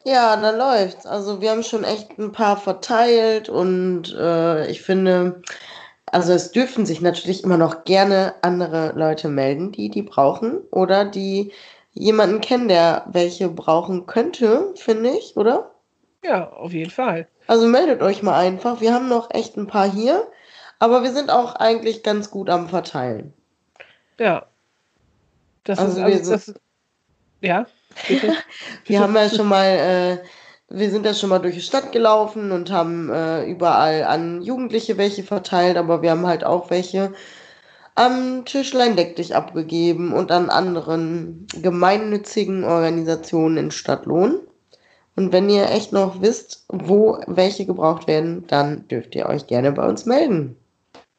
Ja, 0.05 0.35
da 0.37 0.51
läuft's. 0.51 1.05
Also 1.07 1.41
wir 1.41 1.49
haben 1.51 1.63
schon 1.63 1.83
echt 1.83 2.17
ein 2.19 2.31
paar 2.31 2.57
verteilt 2.57 3.49
und 3.49 4.13
äh, 4.15 4.67
ich 4.69 4.81
finde, 4.83 5.41
also 6.11 6.31
es 6.33 6.51
dürfen 6.51 6.85
sich 6.85 7.01
natürlich 7.01 7.43
immer 7.43 7.57
noch 7.57 7.85
gerne 7.85 8.35
andere 8.43 8.93
Leute 8.95 9.29
melden, 9.29 9.71
die 9.71 9.89
die 9.89 10.03
brauchen 10.03 10.59
oder 10.71 11.05
die 11.05 11.51
jemanden 11.93 12.39
kennen, 12.39 12.67
der 12.67 13.05
welche 13.11 13.49
brauchen 13.49 14.05
könnte, 14.05 14.73
finde 14.75 15.09
ich, 15.09 15.35
oder? 15.37 15.71
Ja, 16.23 16.51
auf 16.51 16.71
jeden 16.71 16.91
Fall. 16.91 17.27
Also 17.47 17.67
meldet 17.67 18.01
euch 18.03 18.21
mal 18.21 18.37
einfach. 18.39 18.81
Wir 18.81 18.93
haben 18.93 19.07
noch 19.09 19.31
echt 19.31 19.57
ein 19.57 19.67
paar 19.67 19.89
hier, 19.89 20.27
aber 20.77 21.01
wir 21.03 21.13
sind 21.13 21.31
auch 21.31 21.55
eigentlich 21.55 22.03
ganz 22.03 22.29
gut 22.29 22.49
am 22.49 22.69
Verteilen. 22.69 23.33
Ja. 24.19 24.45
Das 25.63 25.79
Also 25.79 25.91
ist 25.93 25.97
wir 25.97 26.05
also, 26.05 26.31
das, 26.31 26.53
ja. 27.41 27.65
Wir 28.85 28.99
haben 28.99 29.15
ja 29.15 29.29
schon 29.29 29.47
mal, 29.47 29.65
äh, 29.65 30.17
wir 30.69 30.89
sind 30.89 31.05
ja 31.05 31.13
schon 31.13 31.29
mal 31.29 31.39
durch 31.39 31.55
die 31.55 31.61
Stadt 31.61 31.91
gelaufen 31.91 32.51
und 32.51 32.71
haben 32.71 33.09
äh, 33.09 33.45
überall 33.45 34.03
an 34.03 34.41
Jugendliche 34.41 34.97
welche 34.97 35.23
verteilt, 35.23 35.77
aber 35.77 36.01
wir 36.01 36.11
haben 36.11 36.25
halt 36.25 36.43
auch 36.43 36.69
welche 36.69 37.13
am 37.95 38.43
Tischlein 38.43 38.97
Deck 38.97 39.15
dich 39.15 39.35
abgegeben 39.35 40.11
und 40.11 40.31
an 40.31 40.49
anderen 40.49 41.47
gemeinnützigen 41.61 42.65
Organisationen 42.65 43.57
in 43.57 43.71
Stadtlohn. 43.71 44.39
Und 45.15 45.31
wenn 45.31 45.49
ihr 45.49 45.69
echt 45.69 45.93
noch 45.93 46.21
wisst, 46.21 46.65
wo 46.67 47.19
welche 47.25 47.65
gebraucht 47.65 48.07
werden, 48.07 48.45
dann 48.47 48.85
dürft 48.89 49.15
ihr 49.15 49.27
euch 49.27 49.47
gerne 49.47 49.71
bei 49.71 49.87
uns 49.87 50.05
melden. 50.05 50.57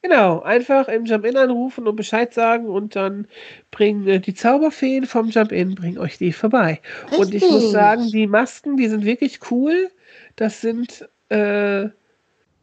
Genau, 0.09 0.41
einfach 0.43 0.87
im 0.87 1.05
Jump-In 1.05 1.37
anrufen 1.37 1.89
und 1.89 1.97
Bescheid 1.97 2.33
sagen 2.33 2.69
und 2.69 2.95
dann 2.95 3.27
bringen 3.73 4.07
äh, 4.07 4.21
die 4.21 4.35
Zauberfeen 4.35 5.05
vom 5.05 5.31
Jump-In 5.31 5.75
bringen 5.75 5.99
euch 5.99 6.17
die 6.17 6.33
vorbei. 6.33 6.81
Richtig. 7.07 7.19
Und 7.19 7.35
ich 7.35 7.43
muss 7.43 7.73
sagen, 7.73 8.09
die 8.13 8.29
Masken, 8.29 8.77
die 8.77 8.87
sind 8.87 9.05
wirklich 9.05 9.41
cool. 9.51 9.91
Das 10.37 10.61
sind 10.61 11.09
äh, 11.29 11.89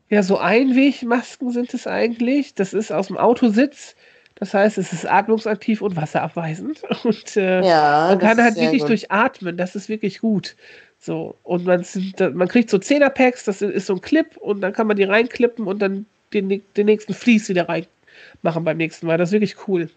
ja 0.10 0.24
so 0.24 0.38
Einwegmasken 0.38 1.52
sind 1.52 1.74
es 1.74 1.86
eigentlich. 1.86 2.56
Das 2.56 2.74
ist 2.74 2.94
aus 2.94 3.08
dem 3.08 3.18
Autositz. 3.18 3.98
Das 4.36 4.54
heißt, 4.54 4.78
es 4.78 4.94
ist 4.94 5.06
atmungsaktiv 5.06 5.82
und 5.82 5.98
wasserabweisend. 5.98 6.82
Und 7.04 7.36
äh, 7.36 7.62
ja, 7.62 8.08
man 8.08 8.20
kann 8.20 8.42
halt 8.42 8.56
wirklich 8.56 8.84
gut. 8.84 8.90
durchatmen. 8.90 9.58
Das 9.58 9.76
ist 9.76 9.90
wirklich 9.90 10.20
gut. 10.20 10.56
So, 10.98 11.36
und 11.44 11.66
man, 11.66 11.86
man 12.34 12.48
kriegt 12.48 12.70
so 12.70 12.78
Zehnerpacks, 12.78 13.44
das 13.44 13.62
ist 13.62 13.88
so 13.88 13.96
ein 13.96 14.00
Clip 14.00 14.38
und 14.38 14.62
dann 14.62 14.72
kann 14.72 14.88
man 14.88 14.96
die 14.96 15.04
reinklippen 15.04 15.68
und 15.68 15.80
dann 15.80 16.06
den, 16.34 16.64
den 16.76 16.86
nächsten 16.86 17.14
Fließ 17.14 17.50
wieder 17.50 17.68
reinmachen 17.70 18.64
beim 18.64 18.78
nächsten 18.78 19.08
Mal. 19.08 19.18
Das 19.18 19.30
ist 19.30 19.34
wirklich 19.34 19.68
cool. 19.68 19.90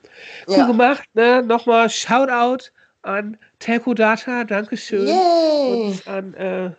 Cool 0.46 0.56
ja. 0.56 0.66
gemacht, 0.66 1.08
ne? 1.14 1.42
Nochmal 1.42 1.90
Shoutout 1.90 2.70
an 3.02 3.38
Telco 3.58 3.94
Data, 3.94 4.44
Dankeschön. 4.44 5.06
Yay. 5.06 5.72
Und 5.72 6.08
an 6.08 6.34
äh, 6.34 6.70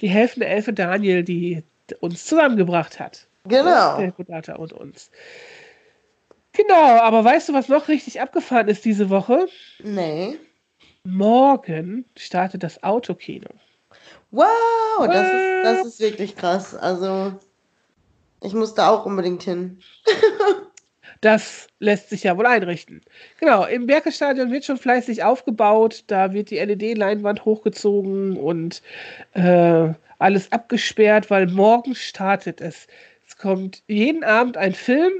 die 0.00 0.08
helfende 0.08 0.46
Elfe 0.46 0.72
Daniel, 0.72 1.22
die 1.22 1.62
uns 2.00 2.24
zusammengebracht 2.24 3.00
hat. 3.00 3.26
Genau. 3.44 3.96
Telco 3.96 4.22
Data 4.24 4.56
und 4.56 4.72
uns. 4.72 5.10
Genau, 6.52 7.00
aber 7.00 7.22
weißt 7.24 7.48
du, 7.50 7.52
was 7.52 7.68
noch 7.68 7.88
richtig 7.88 8.20
abgefahren 8.20 8.68
ist 8.68 8.84
diese 8.84 9.10
Woche? 9.10 9.46
Nee. 9.82 10.38
Morgen 11.04 12.06
startet 12.16 12.62
das 12.62 12.82
Autokino. 12.82 13.48
Wow, 14.30 15.06
das 15.06 15.26
ist, 15.26 15.64
das 15.64 15.86
ist 15.86 16.00
wirklich 16.00 16.34
krass. 16.34 16.74
Also, 16.74 17.38
ich 18.42 18.54
muss 18.54 18.74
da 18.74 18.90
auch 18.90 19.06
unbedingt 19.06 19.42
hin. 19.42 19.80
das 21.20 21.66
lässt 21.78 22.10
sich 22.10 22.24
ja 22.24 22.36
wohl 22.36 22.46
einrichten. 22.46 23.02
Genau, 23.40 23.64
im 23.64 23.86
Bergestadion 23.86 24.50
wird 24.50 24.64
schon 24.64 24.78
fleißig 24.78 25.24
aufgebaut. 25.24 26.04
Da 26.06 26.32
wird 26.32 26.50
die 26.50 26.58
LED-Leinwand 26.58 27.44
hochgezogen 27.44 28.36
und 28.36 28.82
äh, 29.32 29.92
alles 30.18 30.52
abgesperrt, 30.52 31.30
weil 31.30 31.46
morgen 31.46 31.94
startet 31.94 32.60
es. 32.60 32.86
Es 33.26 33.36
kommt 33.36 33.82
jeden 33.88 34.24
Abend 34.24 34.56
ein 34.56 34.74
Film 34.74 35.12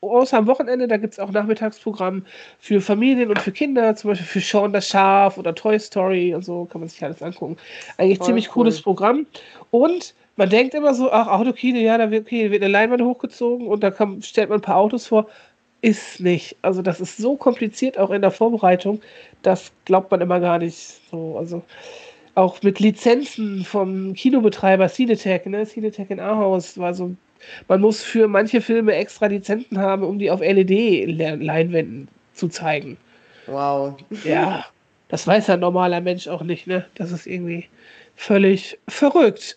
außer 0.00 0.38
am 0.38 0.46
Wochenende, 0.46 0.86
da 0.86 0.96
gibt 0.96 1.14
es 1.14 1.18
auch 1.18 1.30
Nachmittagsprogramm 1.30 2.24
für 2.58 2.80
Familien 2.80 3.30
und 3.30 3.38
für 3.40 3.52
Kinder, 3.52 3.96
zum 3.96 4.10
Beispiel 4.10 4.26
für 4.26 4.40
Sean 4.40 4.72
das 4.72 4.88
Schaf 4.88 5.38
oder 5.38 5.54
Toy 5.54 5.78
Story 5.78 6.34
und 6.34 6.44
so, 6.44 6.66
kann 6.66 6.80
man 6.80 6.88
sich 6.88 7.02
alles 7.02 7.22
angucken. 7.22 7.56
Eigentlich 7.96 8.18
Voll 8.18 8.26
ziemlich 8.26 8.48
cool. 8.48 8.52
cooles 8.54 8.80
Programm. 8.80 9.26
Und 9.70 10.14
man 10.38 10.48
denkt 10.48 10.74
immer 10.74 10.94
so, 10.94 11.10
ach, 11.10 11.26
Autokino, 11.26 11.78
ja, 11.78 11.98
da 11.98 12.10
wird, 12.10 12.26
okay, 12.26 12.50
wird 12.50 12.62
eine 12.62 12.72
Leinwand 12.72 13.02
hochgezogen 13.02 13.66
und 13.66 13.82
da 13.82 13.90
kann, 13.90 14.22
stellt 14.22 14.48
man 14.48 14.60
ein 14.60 14.62
paar 14.62 14.76
Autos 14.76 15.08
vor. 15.08 15.28
Ist 15.80 16.20
nicht. 16.20 16.56
Also 16.62 16.80
das 16.80 17.00
ist 17.00 17.18
so 17.18 17.36
kompliziert 17.36 17.98
auch 17.98 18.10
in 18.10 18.22
der 18.22 18.30
Vorbereitung, 18.30 19.00
das 19.42 19.72
glaubt 19.84 20.10
man 20.10 20.20
immer 20.20 20.40
gar 20.40 20.58
nicht. 20.58 21.00
So, 21.10 21.36
also 21.38 21.62
auch 22.34 22.62
mit 22.62 22.78
Lizenzen 22.78 23.64
vom 23.64 24.14
Kinobetreiber 24.14 24.88
Cinetech, 24.88 25.44
ne? 25.46 25.66
Cinetech 25.66 26.10
in 26.10 26.20
Ahaus 26.20 26.78
war 26.78 26.94
so 26.94 27.14
man 27.68 27.80
muss 27.80 28.02
für 28.02 28.28
manche 28.28 28.60
Filme 28.60 28.94
extra 28.94 29.26
Lizenzen 29.26 29.78
haben, 29.78 30.02
um 30.02 30.18
die 30.18 30.30
auf 30.30 30.40
LED-Leinwänden 30.40 32.08
zu 32.34 32.48
zeigen. 32.48 32.96
Wow. 33.46 33.96
Ja, 34.24 34.64
das 35.08 35.26
weiß 35.26 35.50
ein 35.50 35.60
normaler 35.60 36.00
Mensch 36.00 36.28
auch 36.28 36.42
nicht, 36.42 36.66
ne? 36.66 36.84
Das 36.96 37.12
ist 37.12 37.26
irgendwie 37.26 37.66
völlig 38.16 38.78
verrückt. 38.88 39.56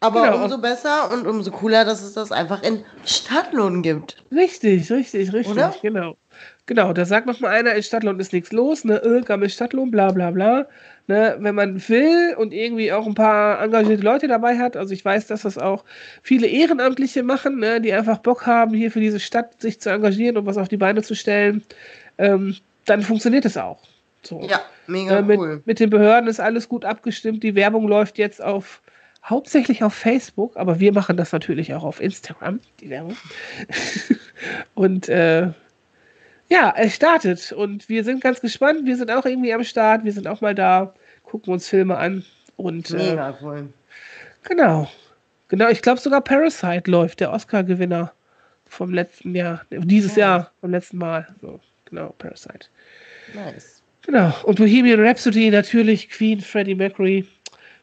Aber 0.00 0.22
genau. 0.22 0.44
umso 0.44 0.58
besser 0.58 1.12
und 1.12 1.26
umso 1.26 1.50
cooler, 1.50 1.84
dass 1.84 2.02
es 2.02 2.14
das 2.14 2.32
einfach 2.32 2.62
in 2.62 2.84
Stadtlohn 3.04 3.82
gibt. 3.82 4.16
Richtig, 4.32 4.90
richtig, 4.90 5.32
richtig, 5.32 5.52
Oder? 5.52 5.74
genau. 5.82 6.16
Genau, 6.64 6.92
da 6.92 7.04
sagt 7.04 7.26
noch 7.26 7.40
mal 7.40 7.48
einer, 7.48 7.74
in 7.74 7.82
Stadtlohn 7.82 8.18
ist 8.20 8.32
nichts 8.32 8.52
los, 8.52 8.84
ne, 8.84 9.02
äh, 9.02 9.20
Gammel 9.22 9.50
Stadtlohn, 9.50 9.90
bla 9.90 10.12
bla 10.12 10.30
bla. 10.30 10.66
Ne, 11.06 11.36
wenn 11.40 11.56
man 11.56 11.88
will 11.88 12.34
und 12.38 12.54
irgendwie 12.54 12.92
auch 12.92 13.06
ein 13.06 13.14
paar 13.14 13.60
engagierte 13.60 14.04
Leute 14.04 14.28
dabei 14.28 14.56
hat, 14.56 14.76
also 14.76 14.94
ich 14.94 15.04
weiß, 15.04 15.26
dass 15.26 15.42
das 15.42 15.58
auch 15.58 15.84
viele 16.22 16.46
Ehrenamtliche 16.46 17.24
machen, 17.24 17.58
ne, 17.58 17.80
die 17.80 17.92
einfach 17.92 18.18
Bock 18.18 18.46
haben, 18.46 18.72
hier 18.72 18.92
für 18.92 19.00
diese 19.00 19.18
Stadt 19.18 19.60
sich 19.60 19.80
zu 19.80 19.90
engagieren 19.90 20.36
und 20.36 20.46
was 20.46 20.56
auf 20.56 20.68
die 20.68 20.76
Beine 20.76 21.02
zu 21.02 21.16
stellen, 21.16 21.64
ähm, 22.18 22.56
dann 22.84 23.02
funktioniert 23.02 23.44
es 23.44 23.56
auch. 23.56 23.80
So. 24.22 24.40
Ja, 24.48 24.60
mega 24.86 25.18
äh, 25.18 25.22
mit, 25.22 25.38
cool. 25.40 25.62
Mit 25.64 25.80
den 25.80 25.90
Behörden 25.90 26.30
ist 26.30 26.38
alles 26.38 26.68
gut 26.68 26.84
abgestimmt, 26.84 27.42
die 27.42 27.56
Werbung 27.56 27.88
läuft 27.88 28.16
jetzt 28.16 28.40
auf 28.40 28.80
hauptsächlich 29.30 29.82
auf 29.82 29.94
Facebook, 29.94 30.56
aber 30.56 30.80
wir 30.80 30.92
machen 30.92 31.16
das 31.16 31.32
natürlich 31.32 31.72
auch 31.74 31.84
auf 31.84 32.00
Instagram, 32.00 32.60
die 32.80 32.90
Werbung. 32.90 33.16
und 34.74 35.08
äh, 35.08 35.50
ja, 36.48 36.74
es 36.76 36.96
startet 36.96 37.52
und 37.52 37.88
wir 37.88 38.02
sind 38.04 38.20
ganz 38.20 38.40
gespannt. 38.40 38.84
Wir 38.84 38.96
sind 38.96 39.10
auch 39.10 39.24
irgendwie 39.24 39.54
am 39.54 39.62
Start. 39.62 40.04
Wir 40.04 40.12
sind 40.12 40.26
auch 40.26 40.40
mal 40.40 40.54
da, 40.54 40.92
gucken 41.22 41.52
uns 41.52 41.68
Filme 41.68 41.96
an 41.96 42.24
und 42.56 42.90
äh, 42.90 43.10
mega 43.10 43.38
cool. 43.40 43.68
Genau, 44.42 44.90
genau. 45.48 45.68
Ich 45.68 45.80
glaube 45.80 46.00
sogar 46.00 46.20
Parasite 46.20 46.90
läuft, 46.90 47.20
der 47.20 47.32
Oscar-Gewinner 47.32 48.12
vom 48.66 48.92
letzten 48.92 49.34
Jahr, 49.34 49.62
dieses 49.70 50.16
ja. 50.16 50.26
Jahr, 50.26 50.50
vom 50.60 50.70
letzten 50.70 50.98
Mal. 50.98 51.26
So, 51.40 51.60
genau, 51.84 52.14
Parasite. 52.18 52.66
Nice. 53.34 53.82
Genau. 54.02 54.34
Und 54.44 54.56
Bohemian 54.56 55.00
Rhapsody 55.00 55.50
natürlich, 55.50 56.08
Queen, 56.08 56.40
Freddie 56.40 56.74
Mercury. 56.74 57.26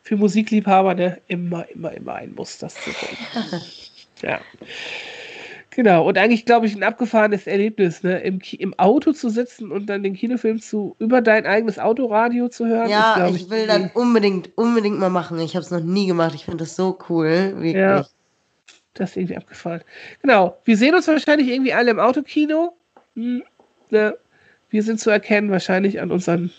Für 0.07 0.15
Musikliebhaber, 0.15 0.95
ne? 0.95 1.19
Immer, 1.27 1.69
immer, 1.69 1.91
immer 1.91 2.13
ein 2.13 2.33
Muss, 2.33 2.57
das 2.59 2.75
zu 2.75 2.91
gucken. 2.91 3.17
ja. 4.21 4.39
Genau, 5.71 6.07
und 6.07 6.17
eigentlich, 6.17 6.45
glaube 6.45 6.65
ich, 6.65 6.73
ein 6.77 6.83
abgefahrenes 6.83 7.45
Erlebnis, 7.45 8.03
ne? 8.03 8.19
Im, 8.21 8.39
Im 8.57 8.73
Auto 8.79 9.11
zu 9.11 9.27
sitzen 9.27 9.69
und 9.69 9.87
dann 9.87 10.03
den 10.03 10.13
Kinofilm 10.13 10.61
zu 10.61 10.95
über 10.99 11.19
dein 11.21 11.45
eigenes 11.45 11.77
Autoradio 11.77 12.47
zu 12.47 12.65
hören. 12.67 12.89
Ja, 12.89 13.25
ist, 13.25 13.35
ich, 13.35 13.41
ich 13.41 13.49
will 13.49 13.67
das 13.67 13.81
unbedingt, 13.95 14.57
unbedingt 14.57 14.97
mal 14.97 15.09
machen. 15.09 15.41
Ich 15.41 15.57
habe 15.57 15.65
es 15.65 15.71
noch 15.71 15.83
nie 15.83 16.07
gemacht. 16.07 16.33
Ich 16.35 16.45
finde 16.45 16.59
das 16.59 16.77
so 16.77 16.97
cool, 17.09 17.55
wirklich. 17.57 17.75
Ja, 17.75 18.05
das 18.93 19.09
ist 19.09 19.17
irgendwie 19.17 19.35
abgefahren. 19.35 19.81
Genau, 20.21 20.57
wir 20.63 20.77
sehen 20.77 20.95
uns 20.95 21.09
wahrscheinlich 21.09 21.49
irgendwie 21.49 21.73
alle 21.73 21.91
im 21.91 21.99
Autokino. 21.99 22.77
Hm, 23.15 23.43
ne? 23.89 24.17
Wir 24.69 24.83
sind 24.83 25.01
zu 25.01 25.09
erkennen 25.09 25.51
wahrscheinlich 25.51 25.99
an 25.99 26.11
unseren 26.11 26.49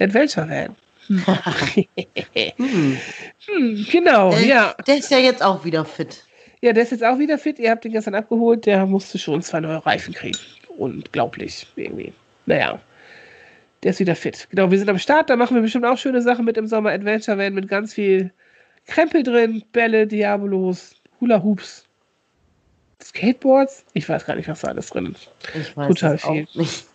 Adventure-Van. 0.00 0.74
Hm. 2.56 2.98
hm. 3.46 3.86
genau, 3.90 4.30
der, 4.30 4.44
ja. 4.44 4.74
Der 4.86 4.98
ist 4.98 5.10
ja 5.10 5.18
jetzt 5.18 5.42
auch 5.42 5.64
wieder 5.64 5.84
fit. 5.84 6.24
Ja, 6.60 6.72
der 6.72 6.82
ist 6.82 6.92
jetzt 6.92 7.04
auch 7.04 7.18
wieder 7.18 7.38
fit. 7.38 7.58
Ihr 7.58 7.70
habt 7.70 7.84
ihn 7.84 7.92
gestern 7.92 8.14
abgeholt. 8.14 8.66
Der 8.66 8.84
musste 8.86 9.18
schon 9.18 9.42
zwei 9.42 9.60
neue 9.60 9.84
Reifen 9.84 10.12
kriegen. 10.12 10.38
Unglaublich, 10.76 11.66
irgendwie. 11.76 12.12
Naja, 12.46 12.80
der 13.82 13.90
ist 13.92 14.00
wieder 14.00 14.16
fit. 14.16 14.48
Genau, 14.50 14.70
wir 14.70 14.78
sind 14.78 14.90
am 14.90 14.98
Start. 14.98 15.30
Da 15.30 15.36
machen 15.36 15.54
wir 15.54 15.62
bestimmt 15.62 15.86
auch 15.86 15.98
schöne 15.98 16.20
Sachen 16.20 16.44
mit 16.44 16.56
im 16.56 16.66
Sommer. 16.66 16.90
Adventure 16.90 17.38
Van 17.38 17.54
mit 17.54 17.68
ganz 17.68 17.94
viel 17.94 18.32
Krempel 18.86 19.22
drin, 19.22 19.62
Bälle, 19.72 20.06
Diabolos, 20.06 20.96
Hula 21.20 21.42
Hoops, 21.42 21.84
Skateboards. 23.02 23.84
Ich 23.92 24.08
weiß 24.08 24.26
gar 24.26 24.34
nicht, 24.34 24.48
was 24.48 24.60
da 24.60 24.68
alles 24.68 24.88
drin 24.88 25.14
ist. 25.14 25.30
Ich 25.54 25.76
weiß 25.76 25.88
Total 25.88 26.18
viel. 26.18 26.46
Auch 26.50 26.54
nicht. 26.56 26.87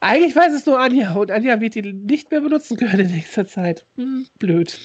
Eigentlich 0.00 0.36
weiß 0.36 0.52
es 0.52 0.66
nur 0.66 0.78
Anja 0.78 1.12
und 1.14 1.30
Anja 1.30 1.60
wird 1.60 1.74
die 1.74 1.92
nicht 1.92 2.30
mehr 2.30 2.40
benutzen 2.40 2.76
können 2.76 3.00
in 3.00 3.10
nächster 3.12 3.46
Zeit. 3.46 3.84
Hm, 3.96 4.26
blöd. 4.38 4.78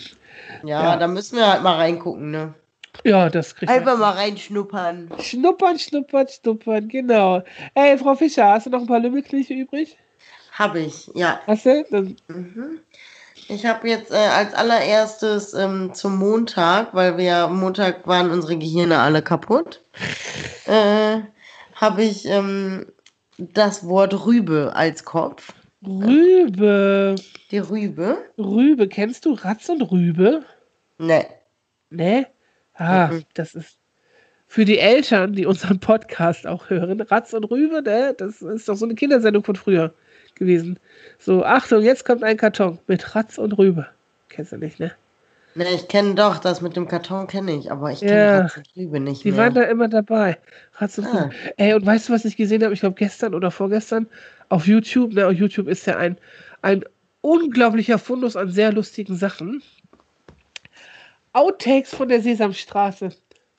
Ja, 0.64 0.84
ja, 0.84 0.98
da 0.98 1.08
müssen 1.08 1.38
wir 1.38 1.48
halt 1.48 1.64
mal 1.64 1.76
reingucken, 1.76 2.32
ne? 2.32 2.54
Ja, 3.04 3.30
das 3.30 3.56
kriegt 3.56 3.72
Einfach 3.72 3.98
mal 3.98 4.12
reinschnuppern. 4.12 5.10
Schnuppern, 5.22 5.80
schnuppern, 5.80 6.28
schnuppern, 6.28 6.88
genau. 6.90 7.44
Ey, 7.74 7.98
Frau 7.98 8.16
Fischer, 8.16 8.48
hast 8.50 8.66
du 8.66 8.70
noch 8.72 8.82
ein 8.82 8.88
paar 8.88 9.00
Lümmelknilche 9.00 9.54
übrig? 9.54 9.98
Habe 10.52 10.80
ich, 10.82 11.10
ja. 11.14 11.40
Hast 11.48 11.66
du? 11.66 11.86
Dann 11.90 12.18
mhm. 12.28 12.80
Ich 13.48 13.66
habe 13.66 13.88
jetzt 13.90 14.12
äh, 14.12 14.16
als 14.16 14.54
allererstes 14.54 15.56
ähm, 15.56 15.94
zum 15.94 16.18
Montag, 16.18 16.94
weil 16.94 17.18
wir 17.18 17.26
ja 17.26 17.48
Montag 17.48 18.06
waren 18.06 18.30
unsere 18.30 18.58
Gehirne 18.58 19.00
alle 19.00 19.24
kaputt, 19.24 19.82
äh, 20.66 21.22
habe 21.74 22.04
ich 22.04 22.26
ähm, 22.26 22.86
das 23.40 23.88
Wort 23.88 24.26
Rübe 24.26 24.72
als 24.76 25.06
Kopf. 25.06 25.54
Rübe. 25.86 27.16
Die 27.52 27.60
Rübe. 27.60 28.18
Rübe. 28.38 28.88
Kennst 28.90 29.26
du 29.26 29.34
Ratz 29.34 29.70
und 29.70 29.82
Rübe? 29.82 30.44
Nee. 30.98 31.26
Nee? 31.90 32.28
Ah, 32.74 33.08
mhm. 33.08 33.24
das 33.34 33.56
ist 33.56 33.78
für 34.48 34.66
die 34.66 34.80
Eltern, 34.80 35.34
die 35.34 35.46
unseren 35.46 35.80
Podcast 35.80 36.48
auch 36.48 36.70
hören. 36.70 37.00
Ratz 37.02 37.34
und 37.34 37.46
Rübe, 37.46 37.82
ne? 37.82 38.14
Das 38.18 38.42
ist 38.42 38.68
doch 38.68 38.76
so 38.76 38.86
eine 38.86 38.96
Kindersendung 38.96 39.44
von 39.44 39.56
früher 39.56 39.94
gewesen. 40.36 40.80
So, 41.18 41.46
Achtung, 41.46 41.84
jetzt 41.84 42.06
kommt 42.06 42.24
ein 42.24 42.38
Karton 42.38 42.80
mit 42.88 43.16
Ratz 43.16 43.38
und 43.38 43.58
Rübe. 43.58 43.88
Kennst 44.28 44.52
du 44.52 44.58
nicht, 44.58 44.80
ne? 44.80 44.92
Ne, 45.56 45.66
ich 45.74 45.88
kenne 45.88 46.16
doch, 46.16 46.38
das 46.38 46.62
mit 46.62 46.76
dem 46.76 46.88
Karton 46.88 47.28
kenne 47.28 47.54
ich, 47.54 47.72
aber 47.72 47.92
ich 47.92 48.00
kenne 48.02 48.14
ja, 48.14 48.42
und 48.42 48.64
Rübe 48.76 49.00
nicht 49.00 49.24
die 49.24 49.32
mehr. 49.32 49.50
Die 49.50 49.56
waren 49.56 49.56
da 49.56 49.70
immer 49.70 49.88
dabei. 49.88 50.38
Ratz 50.76 50.98
und 50.98 51.08
ah. 51.08 51.24
Rübe. 51.24 51.36
Ey, 51.58 51.74
und 51.74 51.86
weißt 51.86 52.10
du, 52.10 52.14
was 52.14 52.26
ich 52.26 52.38
gesehen 52.38 52.64
habe? 52.64 52.74
Ich 52.74 52.82
glaube 52.82 52.96
gestern 52.96 53.34
oder 53.34 53.50
vorgestern 53.50 54.08
auf 54.50 54.68
YouTube. 54.68 55.14
Ne, 55.14 55.26
auf 55.28 55.34
YouTube 55.34 55.68
ist 55.68 55.88
ja 55.88 55.98
ein, 55.98 56.18
ein 56.62 56.86
unglaublicher 57.22 57.98
Fundus 57.98 58.36
an 58.36 58.52
sehr 58.52 58.72
lustigen 58.72 59.16
Sachen. 59.16 59.64
Outtakes 61.34 61.94
von 61.94 62.08
der 62.10 62.22
Sesamstraße. 62.22 63.10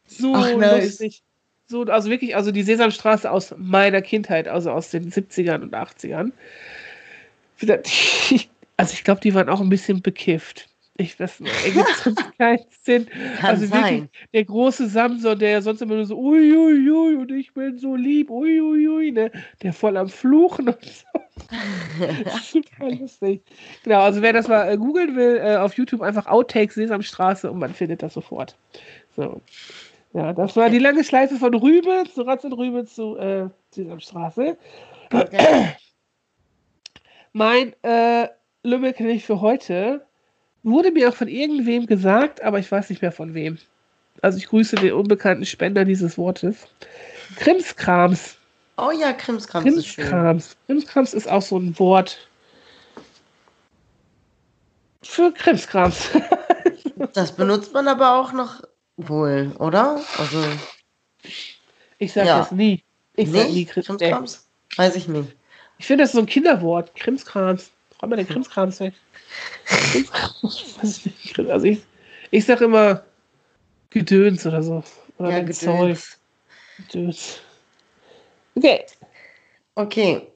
So 0.06 0.34
Ach, 0.34 0.56
nice. 0.56 0.84
lustig. 0.84 1.22
So, 1.66 1.84
also 1.84 2.10
wirklich, 2.10 2.34
also 2.34 2.50
die 2.50 2.64
Sesamstraße 2.64 3.30
aus 3.30 3.54
meiner 3.56 4.02
Kindheit, 4.02 4.48
also 4.48 4.72
aus 4.72 4.90
den 4.90 5.10
70ern 5.10 5.62
und 5.62 5.74
80ern. 5.74 6.32
Also 8.76 8.94
ich 8.94 9.04
glaube, 9.04 9.20
die 9.20 9.34
waren 9.34 9.50
auch 9.50 9.60
ein 9.60 9.68
bisschen 9.68 10.00
bekifft. 10.00 10.69
Ich 11.00 11.18
weiß 11.18 11.40
nicht, 11.40 11.64
ergibt 11.64 12.36
keinen 12.38 12.64
Sinn. 12.82 13.06
Kann 13.38 13.50
also 13.50 13.66
sein. 13.66 13.82
wirklich, 13.82 14.10
der 14.34 14.44
große 14.44 14.86
Samson, 14.88 15.38
der 15.38 15.50
ja 15.50 15.62
sonst 15.62 15.80
immer 15.80 15.94
nur 15.94 16.04
so, 16.04 16.18
uiuiui, 16.18 16.90
ui, 16.90 17.14
und 17.14 17.32
ich 17.32 17.54
bin 17.54 17.78
so 17.78 17.96
lieb, 17.96 18.28
uiuiui, 18.28 18.88
ui, 18.88 19.10
ne? 19.10 19.32
der 19.62 19.72
voll 19.72 19.96
am 19.96 20.08
Fluchen 20.10 20.68
und 20.68 20.84
so. 20.84 21.20
Super 22.42 22.90
lustig. 22.90 23.42
Genau, 23.82 24.00
also 24.00 24.20
wer 24.20 24.34
das 24.34 24.46
mal 24.46 24.70
äh, 24.70 24.76
googeln 24.76 25.16
will, 25.16 25.40
äh, 25.42 25.56
auf 25.56 25.74
YouTube 25.74 26.02
einfach 26.02 26.26
Outtakes 26.26 26.74
Sesamstraße 26.74 27.50
und 27.50 27.58
man 27.58 27.72
findet 27.72 28.02
das 28.02 28.12
sofort. 28.12 28.56
So. 29.16 29.40
Ja, 30.12 30.34
das 30.34 30.56
war 30.56 30.68
die 30.68 30.78
lange 30.78 31.02
Schleife 31.02 31.36
von 31.36 31.54
Rübe 31.54 32.04
zu 32.12 32.22
Ratz 32.22 32.44
und 32.44 32.52
Rübe 32.52 32.84
zu 32.84 33.16
äh, 33.16 33.48
Sesamstraße. 33.70 34.58
Okay. 35.12 35.76
Mein 37.32 37.74
äh, 37.84 38.28
Lümmelknecht 38.62 39.24
für 39.24 39.40
heute 39.40 40.04
wurde 40.62 40.90
mir 40.90 41.08
auch 41.08 41.14
von 41.14 41.28
irgendwem 41.28 41.86
gesagt, 41.86 42.42
aber 42.42 42.58
ich 42.58 42.70
weiß 42.70 42.90
nicht 42.90 43.02
mehr 43.02 43.12
von 43.12 43.34
wem. 43.34 43.58
Also 44.22 44.38
ich 44.38 44.46
grüße 44.48 44.76
den 44.76 44.92
unbekannten 44.92 45.46
Spender 45.46 45.84
dieses 45.84 46.18
Wortes. 46.18 46.66
Krimskrams. 47.36 48.36
Oh 48.76 48.90
ja, 48.90 49.12
Krimskrams 49.12 49.66
ist 49.66 49.86
schön. 49.86 50.04
Krimskrams. 50.06 50.56
Krimskrams 50.66 51.14
ist 51.14 51.28
auch 51.30 51.42
so 51.42 51.58
ein 51.58 51.78
Wort 51.78 52.18
für 55.02 55.32
Krimskrams. 55.32 56.10
Das 57.14 57.32
benutzt 57.32 57.72
man 57.72 57.88
aber 57.88 58.14
auch 58.20 58.32
noch 58.34 58.60
wohl, 58.98 59.52
oder? 59.58 60.02
Also, 60.18 60.44
Ich 61.98 62.12
sage 62.12 62.28
Ja. 62.28 62.38
das 62.40 62.52
nie. 62.52 62.82
Ich 63.16 63.30
sage 63.30 63.48
nie 63.48 63.60
nicht? 63.60 63.70
Krim 63.70 63.84
nee. 63.88 63.96
Krimskrams? 63.96 64.46
Weiß 64.76 64.96
ich 64.96 65.08
nicht. 65.08 65.34
Ich 65.78 65.86
finde, 65.86 66.04
das 66.04 66.10
ist 66.10 66.16
so 66.16 66.20
ein 66.20 66.26
Kinderwort. 66.26 66.94
Krimskrams. 66.94 67.70
Räum 68.02 68.10
mal 68.10 68.16
den 68.16 68.28
Krimskrams 68.28 68.80
weg. 68.80 68.94
Also 70.82 71.66
ich, 71.66 71.80
ich 72.30 72.44
sage 72.44 72.64
immer 72.64 73.04
Gedöns 73.90 74.46
oder 74.46 74.62
so. 74.62 74.82
Oder 75.18 75.30
Ja, 75.30 75.38
Gedöns. 75.40 75.58
Zeug. 75.60 75.98
Gedöns. 76.78 77.40
Okay. 78.56 78.84
Okay, 79.74 80.26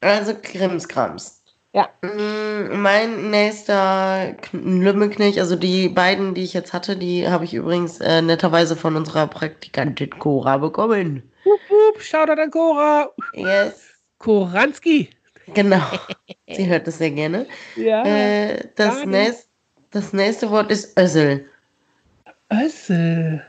also 0.00 0.34
Krimskrams. 0.40 1.42
Ja. 1.72 1.88
Mm, 2.02 2.80
Mein 2.80 3.30
nächster 3.30 4.36
Lümmelknecht, 4.52 5.38
also 5.38 5.56
die 5.56 5.88
beiden, 5.88 6.34
die 6.34 6.44
ich 6.44 6.54
jetzt 6.54 6.72
hatte, 6.72 6.96
die 6.96 7.28
habe 7.28 7.44
ich 7.44 7.52
übrigens 7.52 8.00
äh, 8.00 8.22
netterweise 8.22 8.76
von 8.76 8.94
unserer 8.94 9.26
Praktikantin 9.26 10.10
Cora 10.10 10.58
bekommen. 10.58 11.28
Wup, 11.44 11.60
wup. 11.68 12.00
Shoutout 12.00 12.40
an 12.40 12.50
Cora. 12.50 13.10
Yes. 13.34 13.90
Koranski. 14.18 15.10
Genau. 15.52 15.82
Sie 16.48 16.66
hört 16.68 16.86
es 16.88 16.98
sehr 16.98 17.10
gerne. 17.10 17.46
Ja. 17.76 18.04
Äh, 18.04 18.68
das, 18.76 19.04
nächst, 19.04 19.48
das 19.90 20.12
nächste 20.12 20.50
Wort 20.50 20.70
ist 20.70 20.98
Össel. 20.98 21.46
Össel. 22.50 23.42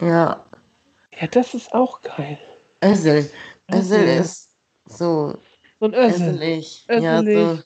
Ja, 0.00 0.44
Ja, 1.20 1.26
das 1.30 1.54
ist 1.54 1.72
auch 1.72 2.00
geil. 2.02 2.38
Össel. 2.82 3.30
Össel 3.72 4.02
Össel. 4.04 4.20
ist 4.20 4.50
so 4.86 5.38
So 5.80 5.86
ein 5.86 5.94
Össel. 5.94 6.28
össelig. 6.28 6.84
Ja, 6.88 7.18
so 7.22 7.28
Össelig. 7.28 7.64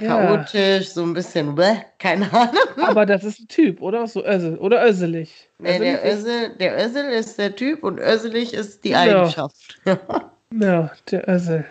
Ja. 0.00 0.08
chaotisch, 0.08 0.88
so 0.88 1.02
ein 1.04 1.12
bisschen, 1.14 1.54
bäh, 1.54 1.76
keine 1.98 2.32
Ahnung. 2.32 2.56
Aber 2.84 3.06
das 3.06 3.22
ist 3.22 3.38
ein 3.40 3.48
Typ, 3.48 3.80
oder? 3.80 4.06
So 4.08 4.24
Össel. 4.24 4.58
Oder 4.58 4.82
Össelig. 4.84 5.48
Nee, 5.58 5.78
der, 5.78 6.02
Össelig 6.02 6.12
Össel, 6.18 6.56
der 6.58 6.76
Össel 6.84 7.10
ist 7.12 7.38
der 7.38 7.54
Typ 7.54 7.84
und 7.84 8.00
össelig 8.00 8.54
ist 8.54 8.82
die 8.84 8.90
Ja. 8.90 9.00
Eigenschaft. 9.02 9.80
Ja, 10.52 10.90
der 11.10 11.28
Össel. 11.28 11.64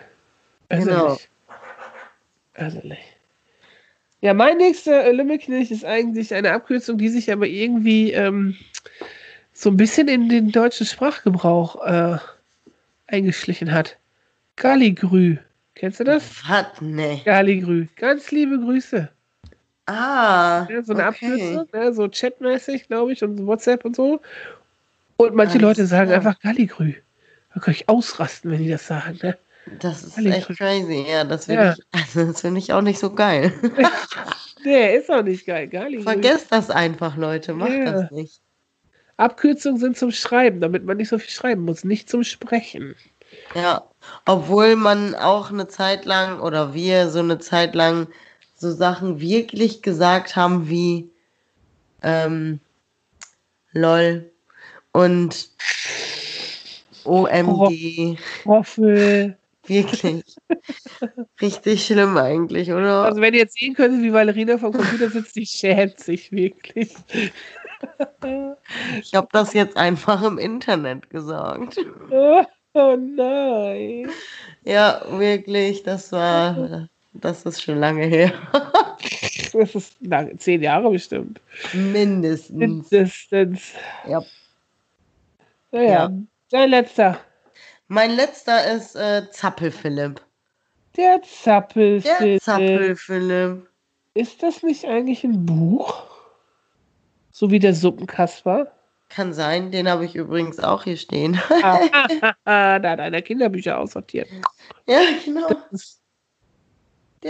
Genau. 0.78 1.18
Össelig. 2.58 2.98
Ja, 4.20 4.32
mein 4.32 4.56
nächster 4.56 5.04
äh, 5.04 5.12
Lümmelknecht 5.12 5.70
ist 5.70 5.84
eigentlich 5.84 6.32
eine 6.32 6.52
Abkürzung, 6.52 6.96
die 6.98 7.08
sich 7.10 7.30
aber 7.30 7.46
irgendwie 7.46 8.12
ähm, 8.12 8.56
so 9.52 9.70
ein 9.70 9.76
bisschen 9.76 10.08
in 10.08 10.28
den 10.28 10.50
deutschen 10.50 10.86
Sprachgebrauch 10.86 11.84
äh, 11.84 12.16
eingeschlichen 13.08 13.72
hat. 13.72 13.98
Galligrü. 14.56 15.36
Kennst 15.74 16.00
du 16.00 16.04
das? 16.04 16.42
Was? 16.48 16.66
Nee. 16.80 17.20
Galligrü. 17.24 17.86
Ganz 17.96 18.30
liebe 18.30 18.58
Grüße. 18.58 19.10
Ah, 19.86 20.66
Ja, 20.70 20.82
so 20.82 20.94
eine 20.94 21.06
okay. 21.08 21.26
Abkürzung, 21.26 21.68
ne, 21.72 21.92
so 21.92 22.08
chatmäßig, 22.08 22.86
glaube 22.88 23.12
ich, 23.12 23.22
und 23.22 23.46
WhatsApp 23.46 23.84
und 23.84 23.94
so. 23.94 24.20
Und 25.16 25.34
manche 25.34 25.54
Alles 25.58 25.62
Leute 25.62 25.86
sagen 25.86 26.06
klar. 26.08 26.18
einfach 26.20 26.40
Galligrü. 26.40 26.94
Da 27.52 27.60
kann 27.60 27.74
ich 27.74 27.88
ausrasten, 27.88 28.50
wenn 28.50 28.62
die 28.62 28.70
das 28.70 28.86
sagen. 28.86 29.18
Ne? 29.22 29.36
Das 29.80 30.02
ist 30.02 30.16
Galli- 30.16 30.30
echt 30.32 30.48
crazy. 30.56 31.06
Ja, 31.08 31.24
das 31.24 31.46
Ja. 31.46 31.54
finde 31.54 31.76
ich, 31.78 32.00
also 32.00 32.26
das 32.32 32.40
finde 32.40 32.58
ich 32.60 32.72
auch 32.72 32.82
nicht 32.82 32.98
so 32.98 33.10
geil. 33.12 33.52
Nee, 34.66 34.96
ist 34.96 35.10
auch 35.10 35.22
nicht 35.22 35.44
geil. 35.44 35.68
Galligrü. 35.68 36.04
Vergesst 36.04 36.46
das 36.48 36.70
einfach, 36.70 37.18
Leute. 37.18 37.52
Macht 37.52 37.70
Ja. 37.72 37.92
das 37.92 38.10
nicht. 38.10 38.40
Abkürzungen 39.18 39.78
sind 39.78 39.98
zum 39.98 40.10
Schreiben, 40.10 40.62
damit 40.62 40.86
man 40.86 40.96
nicht 40.96 41.10
so 41.10 41.18
viel 41.18 41.28
schreiben 41.30 41.66
muss, 41.66 41.84
nicht 41.84 42.08
zum 42.08 42.24
Sprechen. 42.24 42.94
Ja, 43.54 43.84
obwohl 44.24 44.76
man 44.76 45.14
auch 45.16 45.50
eine 45.50 45.68
Zeit 45.68 46.06
lang 46.06 46.40
oder 46.40 46.72
wir 46.72 47.10
so 47.10 47.18
eine 47.18 47.38
Zeit 47.40 47.74
lang 47.74 48.06
so 48.56 48.70
Sachen 48.72 49.20
wirklich 49.20 49.82
gesagt 49.82 50.34
haben 50.34 50.66
wie 50.70 51.10
ähm, 52.02 52.58
LOL 53.72 54.30
und 54.92 55.50
OMG. 57.04 58.16
Roffel. 58.46 59.36
Wirklich. 59.66 60.24
Richtig 61.40 61.86
schlimm 61.86 62.16
eigentlich, 62.16 62.70
oder? 62.70 63.04
Also 63.04 63.20
wenn 63.20 63.34
ihr 63.34 63.40
jetzt 63.40 63.58
sehen 63.58 63.74
könntet, 63.74 64.02
wie 64.02 64.12
Valerina 64.12 64.58
vom 64.58 64.72
Computer 64.72 65.08
sitzt, 65.10 65.36
die 65.36 65.46
schämt 65.46 66.00
sich 66.00 66.30
wirklich. 66.32 66.94
Ich 69.02 69.14
habe 69.14 69.28
das 69.32 69.52
jetzt 69.52 69.76
einfach 69.76 70.22
im 70.22 70.38
Internet 70.38 71.10
gesagt. 71.10 71.78
Oh, 72.10 72.42
oh 72.74 72.96
nein. 72.96 74.08
Ja, 74.64 75.02
wirklich, 75.10 75.82
das 75.82 76.10
war, 76.12 76.88
das 77.12 77.44
ist 77.44 77.62
schon 77.62 77.78
lange 77.78 78.04
her. 78.06 78.32
Das 79.52 79.74
ist 79.74 79.96
lange, 80.00 80.36
zehn 80.38 80.62
Jahre 80.62 80.90
bestimmt. 80.90 81.40
Mindestens. 81.72 82.50
Mindestens. 82.50 83.72
Ja. 84.08 84.22
Naja, 85.72 85.88
Ja. 85.92 86.12
dein 86.50 86.70
letzter. 86.70 87.20
Mein 87.88 88.12
letzter 88.12 88.72
ist 88.72 88.96
äh, 88.96 89.28
Zappel-Philipp. 89.30 90.20
Der 90.96 91.20
Zappel. 91.22 92.00
Der 92.00 92.40
Zappel-Philipp. 92.40 93.68
Ist 94.14 94.42
das 94.42 94.62
nicht 94.62 94.84
eigentlich 94.84 95.24
ein 95.24 95.44
Buch? 95.44 96.04
So 97.30 97.50
wie 97.50 97.58
der 97.58 97.74
Suppenkasper? 97.74 98.72
Kann 99.08 99.32
sein, 99.32 99.70
den 99.70 99.88
habe 99.88 100.04
ich 100.04 100.14
übrigens 100.14 100.60
auch 100.60 100.84
hier 100.84 100.96
stehen. 100.96 101.40
Ah, 102.44 102.78
da 102.78 102.90
hat 102.90 103.00
einer 103.00 103.22
Kinderbücher 103.22 103.78
aussortiert. 103.78 104.28
ja, 104.86 105.00
genau. 105.24 105.48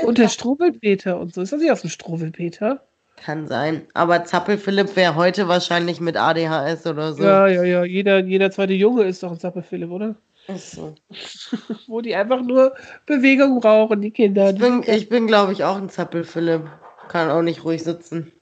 Und 0.05 0.19
der 0.19 0.29
Struwwelpeter 0.29 1.19
und 1.19 1.35
so. 1.35 1.43
Ist 1.43 1.53
das 1.53 1.61
nicht 1.61 1.71
aus 1.71 1.83
dem 1.83 1.90
Struwwelpeter? 1.90 2.85
Kann 3.17 3.47
sein. 3.47 3.87
Aber 3.95 4.25
Zappel-Philipp 4.25 4.95
wäre 4.97 5.14
heute 5.14 5.49
wahrscheinlich 5.49 6.01
mit 6.01 6.17
ADHS 6.17 6.87
oder 6.87 7.12
so. 7.12 7.23
Ja, 7.23 7.47
ja, 7.47 7.62
ja. 7.62 7.85
Jeder, 7.85 8.19
jeder 8.21 8.51
zweite 8.51 8.73
Junge 8.73 9.05
ist 9.05 9.23
doch 9.23 9.31
ein 9.31 9.38
Zappel-Philipp, 9.38 9.90
oder? 9.90 10.17
So. 10.48 10.94
Wo 11.87 12.00
die 12.00 12.14
einfach 12.14 12.42
nur 12.42 12.74
Bewegung 13.07 13.61
brauchen, 13.61 14.02
die 14.02 14.11
Kinder. 14.11 14.50
Ich 14.50 14.59
bin, 14.59 14.83
ich 14.87 15.09
bin 15.09 15.26
glaube 15.26 15.52
ich, 15.52 15.64
auch 15.64 15.76
ein 15.76 15.88
Zappel-Philipp. 15.88 16.68
Kann 17.09 17.30
auch 17.30 17.42
nicht 17.42 17.64
ruhig 17.64 17.83
sitzen. 17.83 18.33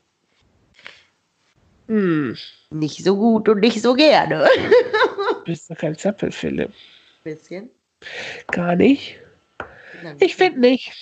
Hm, 1.89 2.37
Nicht 2.71 3.05
so 3.05 3.17
gut 3.17 3.49
und 3.49 3.61
nicht 3.61 3.83
so 3.83 3.95
gerne. 3.95 4.47
bist 5.45 5.71
doch 5.71 5.77
kein 5.77 5.97
Zappel-Philipp. 5.97 6.73
Bisschen. 7.25 7.71
Gar 8.51 8.77
nicht. 8.77 9.19
Nein. 10.03 10.17
Ich 10.21 10.37
finde 10.37 10.61
nicht. 10.61 10.93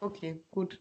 Okay, 0.00 0.40
gut. 0.50 0.80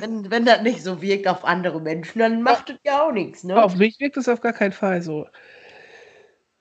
Wenn, 0.00 0.30
wenn 0.30 0.44
das 0.44 0.62
nicht 0.62 0.82
so 0.82 1.00
wirkt 1.00 1.26
auf 1.26 1.44
andere 1.44 1.80
Menschen, 1.80 2.18
dann 2.18 2.42
macht 2.42 2.68
das 2.68 2.76
ja 2.84 3.02
auch 3.02 3.12
nichts, 3.12 3.44
ne? 3.44 3.62
Auf 3.62 3.76
mich 3.76 3.98
wirkt 3.98 4.16
das 4.16 4.28
auf 4.28 4.40
gar 4.40 4.52
keinen 4.52 4.72
Fall 4.72 5.02
so. 5.02 5.26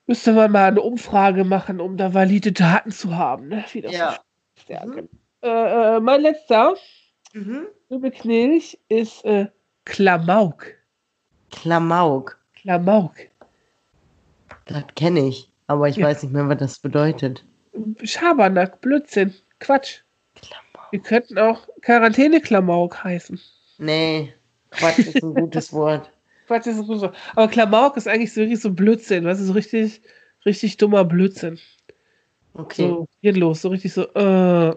Müsste 0.06 0.34
man 0.34 0.52
mal 0.52 0.68
eine 0.68 0.82
Umfrage 0.82 1.44
machen, 1.46 1.80
um 1.80 1.96
da 1.98 2.14
valide 2.14 2.52
Daten 2.52 2.92
zu 2.92 3.16
haben, 3.16 3.48
ne? 3.48 3.64
Wie 3.72 3.82
das 3.82 3.94
Ja. 3.94 4.20
Mhm. 4.86 4.92
genau. 4.92 5.08
äh, 5.42 5.96
äh, 5.98 6.00
mein 6.00 6.22
letzter 6.22 6.76
Mhm. 7.34 7.68
Knilch 7.90 8.78
ist 8.90 9.24
äh, 9.26 9.48
Klamauk. 9.86 10.66
Klamauk. 11.52 12.38
Klamauk. 12.54 13.14
Das 14.66 14.84
kenne 14.96 15.28
ich. 15.28 15.50
Aber 15.68 15.88
ich 15.88 15.96
Ja. 15.98 16.08
weiß 16.08 16.24
nicht 16.24 16.32
mehr, 16.34 16.48
was 16.50 16.58
das 16.58 16.80
bedeutet. 16.80 17.44
Schabernack, 18.04 18.82
Blödsinn, 18.82 19.34
Quatsch. 19.60 20.02
Klamauk. 20.36 20.92
Wir 20.92 21.00
könnten 21.00 21.38
auch 21.40 21.68
Quarantäne-Klamauk 21.82 23.04
heißen. 23.04 23.40
Nee, 23.80 24.34
Quatsch 24.72 25.00
ist 25.00 25.24
ein 25.24 25.34
gutes 25.34 25.74
Wort. 25.74 26.12
Quatsch 26.48 26.68
ist 26.68 26.78
so. 26.78 27.12
Aber 27.36 27.48
Klamauk 27.48 27.98
ist 27.98 28.08
eigentlich 28.08 28.34
so 28.34 28.42
wirklich 28.42 28.62
so 28.62 28.72
Blödsinn, 28.72 29.26
weißt 29.26 29.42
du, 29.42 29.46
so 29.46 29.54
richtig, 29.54 30.02
richtig 30.46 30.78
dummer 30.78 31.06
Blödsinn. 31.06 31.60
Okay. 32.54 32.88
So, 32.88 33.08
geht 33.22 33.38
los, 33.38 33.62
so 33.62 33.70
richtig 33.70 33.94
so, 33.94 34.04
äh, 34.14 34.76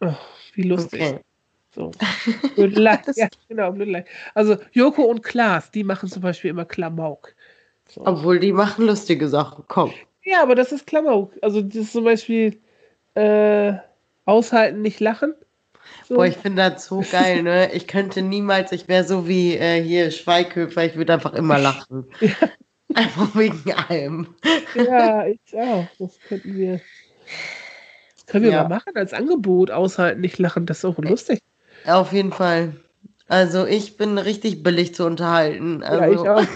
oh, 0.00 0.14
wie 0.54 0.62
lustig. 0.62 1.02
okay. 1.02 1.20
So. 1.74 1.90
Blödelei. 2.54 3.00
ja, 3.16 3.28
genau, 3.48 3.72
Blödelei. 3.72 4.04
Also 4.34 4.56
Joko 4.72 5.02
und 5.02 5.22
Klaas, 5.22 5.70
die 5.70 5.84
machen 5.84 6.08
zum 6.08 6.22
Beispiel 6.22 6.50
immer 6.50 6.64
Klamauk. 6.64 7.34
So. 7.88 8.04
Obwohl 8.06 8.38
die 8.38 8.52
machen 8.52 8.86
lustige 8.86 9.28
Sachen. 9.28 9.64
Komm. 9.68 9.92
Ja, 10.24 10.42
aber 10.42 10.54
das 10.54 10.72
ist 10.72 10.86
Klamauk. 10.86 11.32
Also 11.42 11.62
das 11.62 11.76
ist 11.76 11.92
zum 11.92 12.04
Beispiel 12.04 12.60
äh, 13.14 13.74
aushalten, 14.24 14.82
nicht 14.82 15.00
lachen. 15.00 15.34
So. 16.08 16.14
Boah, 16.14 16.26
ich 16.26 16.36
finde 16.38 16.70
das 16.70 16.86
so 16.86 17.02
geil, 17.10 17.42
ne? 17.42 17.70
Ich 17.74 17.86
könnte 17.86 18.22
niemals, 18.22 18.72
ich 18.72 18.88
wäre 18.88 19.04
so 19.04 19.28
wie 19.28 19.56
äh, 19.56 19.82
hier 19.82 20.10
Schweighöfer, 20.10 20.86
ich 20.86 20.96
würde 20.96 21.12
einfach 21.12 21.34
immer 21.34 21.58
lachen. 21.58 22.06
Einfach 22.94 23.36
wegen 23.36 23.74
allem. 23.74 24.34
ja, 24.74 25.26
ich 25.26 25.38
auch. 25.54 25.86
Das 25.98 26.18
könnten 26.26 26.58
wir. 26.58 26.80
Das 28.14 28.26
können 28.26 28.44
wir 28.44 28.50
Ja. 28.52 28.62
mal 28.62 28.68
machen 28.76 28.92
als 28.94 29.12
Angebot, 29.12 29.70
aushalten, 29.70 30.22
nicht 30.22 30.38
lachen. 30.38 30.64
Das 30.64 30.78
ist 30.78 30.84
auch 30.86 30.96
lustig. 30.98 31.40
Auf 31.86 32.14
jeden 32.14 32.32
Fall. 32.32 32.72
Also 33.28 33.66
ich 33.66 33.98
bin 33.98 34.16
richtig 34.16 34.62
billig 34.62 34.94
zu 34.94 35.04
unterhalten. 35.04 35.82
Ja, 35.82 35.88
Also, 35.88 36.22
ich 36.24 36.28
auch. 36.30 36.46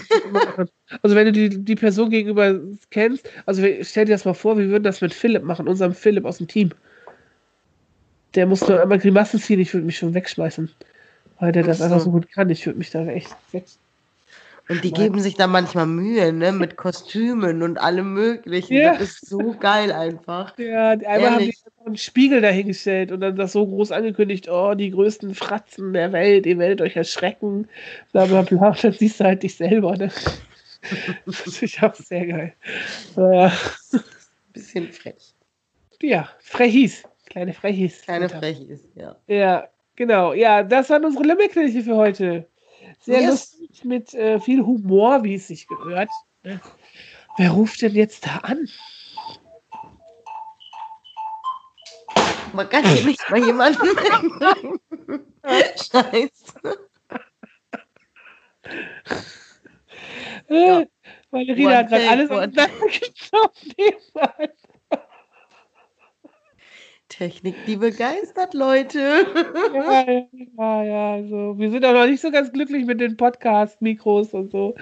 Also 1.03 1.15
wenn 1.15 1.25
du 1.27 1.31
die, 1.31 1.63
die 1.63 1.75
Person 1.75 2.09
gegenüber 2.09 2.59
kennst, 2.89 3.29
also 3.45 3.61
stell 3.81 4.05
dir 4.05 4.13
das 4.13 4.25
mal 4.25 4.33
vor, 4.33 4.57
wir 4.57 4.69
würden 4.69 4.83
das 4.83 5.01
mit 5.01 5.13
Philipp 5.13 5.43
machen, 5.43 5.67
unserem 5.67 5.93
Philipp 5.93 6.25
aus 6.25 6.39
dem 6.39 6.47
Team. 6.47 6.71
Der 8.35 8.45
muss 8.45 8.67
nur 8.67 8.81
einmal 8.81 8.99
Grimassen 8.99 9.39
ziehen, 9.39 9.59
ich 9.59 9.73
würde 9.73 9.85
mich 9.85 9.97
schon 9.97 10.13
wegschmeißen. 10.13 10.71
Weil 11.39 11.51
der 11.51 11.63
das 11.63 11.79
so. 11.79 11.83
einfach 11.83 11.99
so 11.99 12.11
gut 12.11 12.31
kann. 12.31 12.49
Ich 12.49 12.65
würde 12.65 12.79
mich 12.79 12.89
da 12.89 13.05
echt 13.05 13.35
weg. 13.51 13.65
Und 14.69 14.81
die 14.83 14.93
geben 14.93 15.19
sich 15.19 15.35
da 15.35 15.45
manchmal 15.45 15.87
Mühe, 15.87 16.31
ne? 16.31 16.53
Mit 16.53 16.77
Kostümen 16.77 17.63
und 17.63 17.77
allem 17.77 18.13
möglichen. 18.13 18.75
Ja. 18.75 18.93
Das 18.93 19.01
ist 19.01 19.27
so 19.27 19.55
geil 19.59 19.91
einfach. 19.91 20.57
Ja, 20.57 20.91
einmal 20.91 21.31
haben 21.31 21.39
die 21.39 21.57
einen 21.85 21.97
Spiegel 21.97 22.39
dahingestellt 22.39 23.11
und 23.11 23.19
dann 23.19 23.35
das 23.35 23.51
so 23.51 23.67
groß 23.67 23.91
angekündigt, 23.91 24.47
oh, 24.49 24.73
die 24.73 24.91
größten 24.91 25.35
Fratzen 25.35 25.91
der 25.91 26.13
Welt, 26.13 26.45
ihr 26.45 26.57
werdet 26.57 26.79
euch 26.79 26.95
erschrecken, 26.95 27.67
bla 28.13 28.25
bla 28.25 28.43
bla. 28.43 28.69
Und 28.69 28.83
dann 28.83 28.93
siehst 28.93 29.19
du 29.19 29.25
halt 29.25 29.43
dich 29.43 29.55
selber, 29.55 29.97
ne? 29.97 30.09
Das 31.25 31.39
ist 31.39 31.45
natürlich 31.47 31.81
auch 31.81 31.95
sehr 31.95 32.25
geil. 32.25 32.53
Naja. 33.15 33.53
Bisschen 34.51 34.91
frech. 34.91 35.33
Ja, 36.01 36.29
Frechis. 36.39 37.03
Kleine 37.33 37.53
Frechis. 37.53 38.01
Kleine 38.03 38.29
Frechis, 38.29 38.87
ja. 38.93 39.15
Ja, 39.25 39.67
genau. 39.95 40.33
Ja, 40.33 40.61
das 40.61 40.91
waren 40.91 41.03
unsere 41.03 41.23
Limmerkirche 41.23 41.81
für 41.81 41.95
heute. 41.95 42.47
Sehr 42.99 43.21
Yes. 43.21 43.29
lustig 43.57 43.83
mit 43.85 44.13
äh, 44.13 44.39
viel 44.39 44.61
Humor, 44.63 45.23
wie 45.23 45.33
es 45.33 45.47
sich 45.47 45.65
gehört. 45.67 46.11
ne? 46.43 46.61
Wer 47.37 47.49
ruft 47.49 47.81
denn 47.81 47.95
jetzt 47.95 48.27
da 48.27 48.37
an? 48.43 48.69
Man 52.53 52.69
kann 52.69 52.85
hier 52.87 53.03
nicht 53.03 53.27
mal 53.31 53.43
jemanden. 53.43 53.81
Scheiße. 55.43 56.29
Äh, 60.49 60.67
Ja. 60.67 60.83
Meine 61.31 61.55
Rita 61.55 61.67
One 61.69 61.77
hat 61.77 61.87
gerade 61.89 62.09
alles 62.09 62.29
one 62.29 62.39
auseinandergenommen. 62.41 63.49
nebenbei. 63.77 64.53
Technik, 67.17 67.55
die 67.67 67.77
begeistert 67.77 68.53
Leute. 68.53 68.99
Ja, 69.73 70.05
ja, 70.57 70.83
ja, 70.83 71.13
also 71.13 71.55
wir 71.57 71.69
sind 71.69 71.85
auch 71.85 71.93
noch 71.93 72.07
nicht 72.07 72.21
so 72.21 72.31
ganz 72.31 72.51
glücklich 72.51 72.85
mit 72.85 72.99
den 72.99 73.17
Podcast-Mikros 73.17 74.33
und 74.33 74.51
so. 74.51 74.75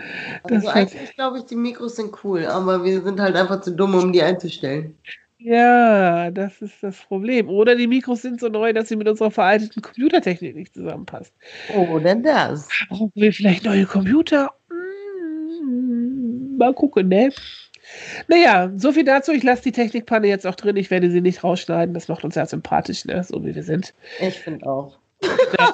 Das 0.44 0.66
Also 0.66 0.70
eigentlich 0.70 1.16
glaube 1.16 1.40
ich, 1.40 1.46
die 1.46 1.56
Mikros 1.56 1.98
sind 1.98 2.12
cool, 2.24 2.46
aber 2.46 2.84
wir 2.84 3.02
sind 3.02 3.20
halt 3.20 3.36
einfach 3.36 3.62
zu 3.62 3.72
dumm, 3.72 3.96
um 3.96 4.14
die 4.14 4.22
einzustellen. 4.22 4.96
Ja, 5.40 6.30
das 6.30 6.62
ist 6.62 6.82
das 6.82 6.98
Problem. 6.98 7.50
Oder 7.50 7.76
die 7.76 7.88
Mikros 7.88 8.22
sind 8.22 8.40
so 8.40 8.48
neu, 8.48 8.74
dass 8.74 8.90
sie 8.90 8.96
mit 8.96 9.10
unserer 9.10 9.32
veralteten 9.32 9.82
Computertechnik 9.82 10.56
nicht 10.56 10.74
zusammenpasst. 10.74 11.34
Oh, 11.76 11.98
denn 11.98 12.22
das. 12.22 12.70
Brauchen 12.90 13.12
wir 13.16 13.34
vielleicht 13.34 13.66
neue 13.66 13.86
Computer? 13.86 14.52
Mal 16.58 16.74
gucken, 16.76 17.08
ne? 17.08 17.32
Naja, 18.28 18.72
so 18.76 18.92
viel 18.92 19.04
dazu. 19.04 19.32
Ich 19.32 19.44
lasse 19.44 19.64
die 19.64 19.72
Technikpanne 19.72 20.28
jetzt 20.28 20.48
auch 20.48 20.56
drin. 20.56 20.76
Ich 20.78 20.92
werde 20.92 21.10
sie 21.12 21.22
nicht 21.22 21.44
rausschneiden. 21.44 21.94
Das 21.94 22.08
macht 22.08 22.24
uns 22.24 22.36
ja 22.36 22.46
sympathisch, 22.46 23.06
ne? 23.06 23.24
So 23.24 23.44
wie 23.46 23.56
wir 23.56 23.64
sind. 23.64 23.94
Ich 24.20 24.40
finde 24.40 24.66
auch. 24.66 24.98
Ja. 25.60 25.74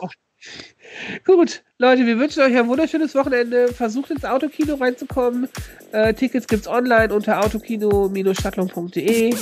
Gut, 1.26 1.64
Leute, 1.78 2.06
wir 2.06 2.18
wünschen 2.18 2.42
euch 2.42 2.56
ein 2.56 2.68
wunderschönes 2.68 3.16
Wochenende. 3.16 3.70
Versucht 3.70 4.12
ins 4.12 4.26
Autokino 4.26 4.76
reinzukommen. 4.76 5.50
Äh, 5.92 6.14
Tickets 6.14 6.48
gibt's 6.48 6.68
online 6.68 7.14
unter 7.14 7.44
autokino-stadtlung.de. 7.44 9.36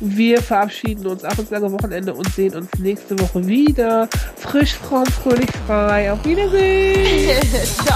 Wir 0.00 0.40
verabschieden 0.40 1.06
uns 1.06 1.24
auch 1.24 1.38
ins 1.38 1.50
lange 1.50 1.70
Wochenende 1.72 2.14
und 2.14 2.26
sehen 2.32 2.54
uns 2.54 2.70
nächste 2.78 3.18
Woche 3.18 3.46
wieder. 3.46 4.08
Frisch, 4.36 4.74
fromm, 4.74 5.06
fröhlich, 5.06 5.50
frei. 5.66 6.12
Auf 6.12 6.24
Wiedersehen! 6.24 7.40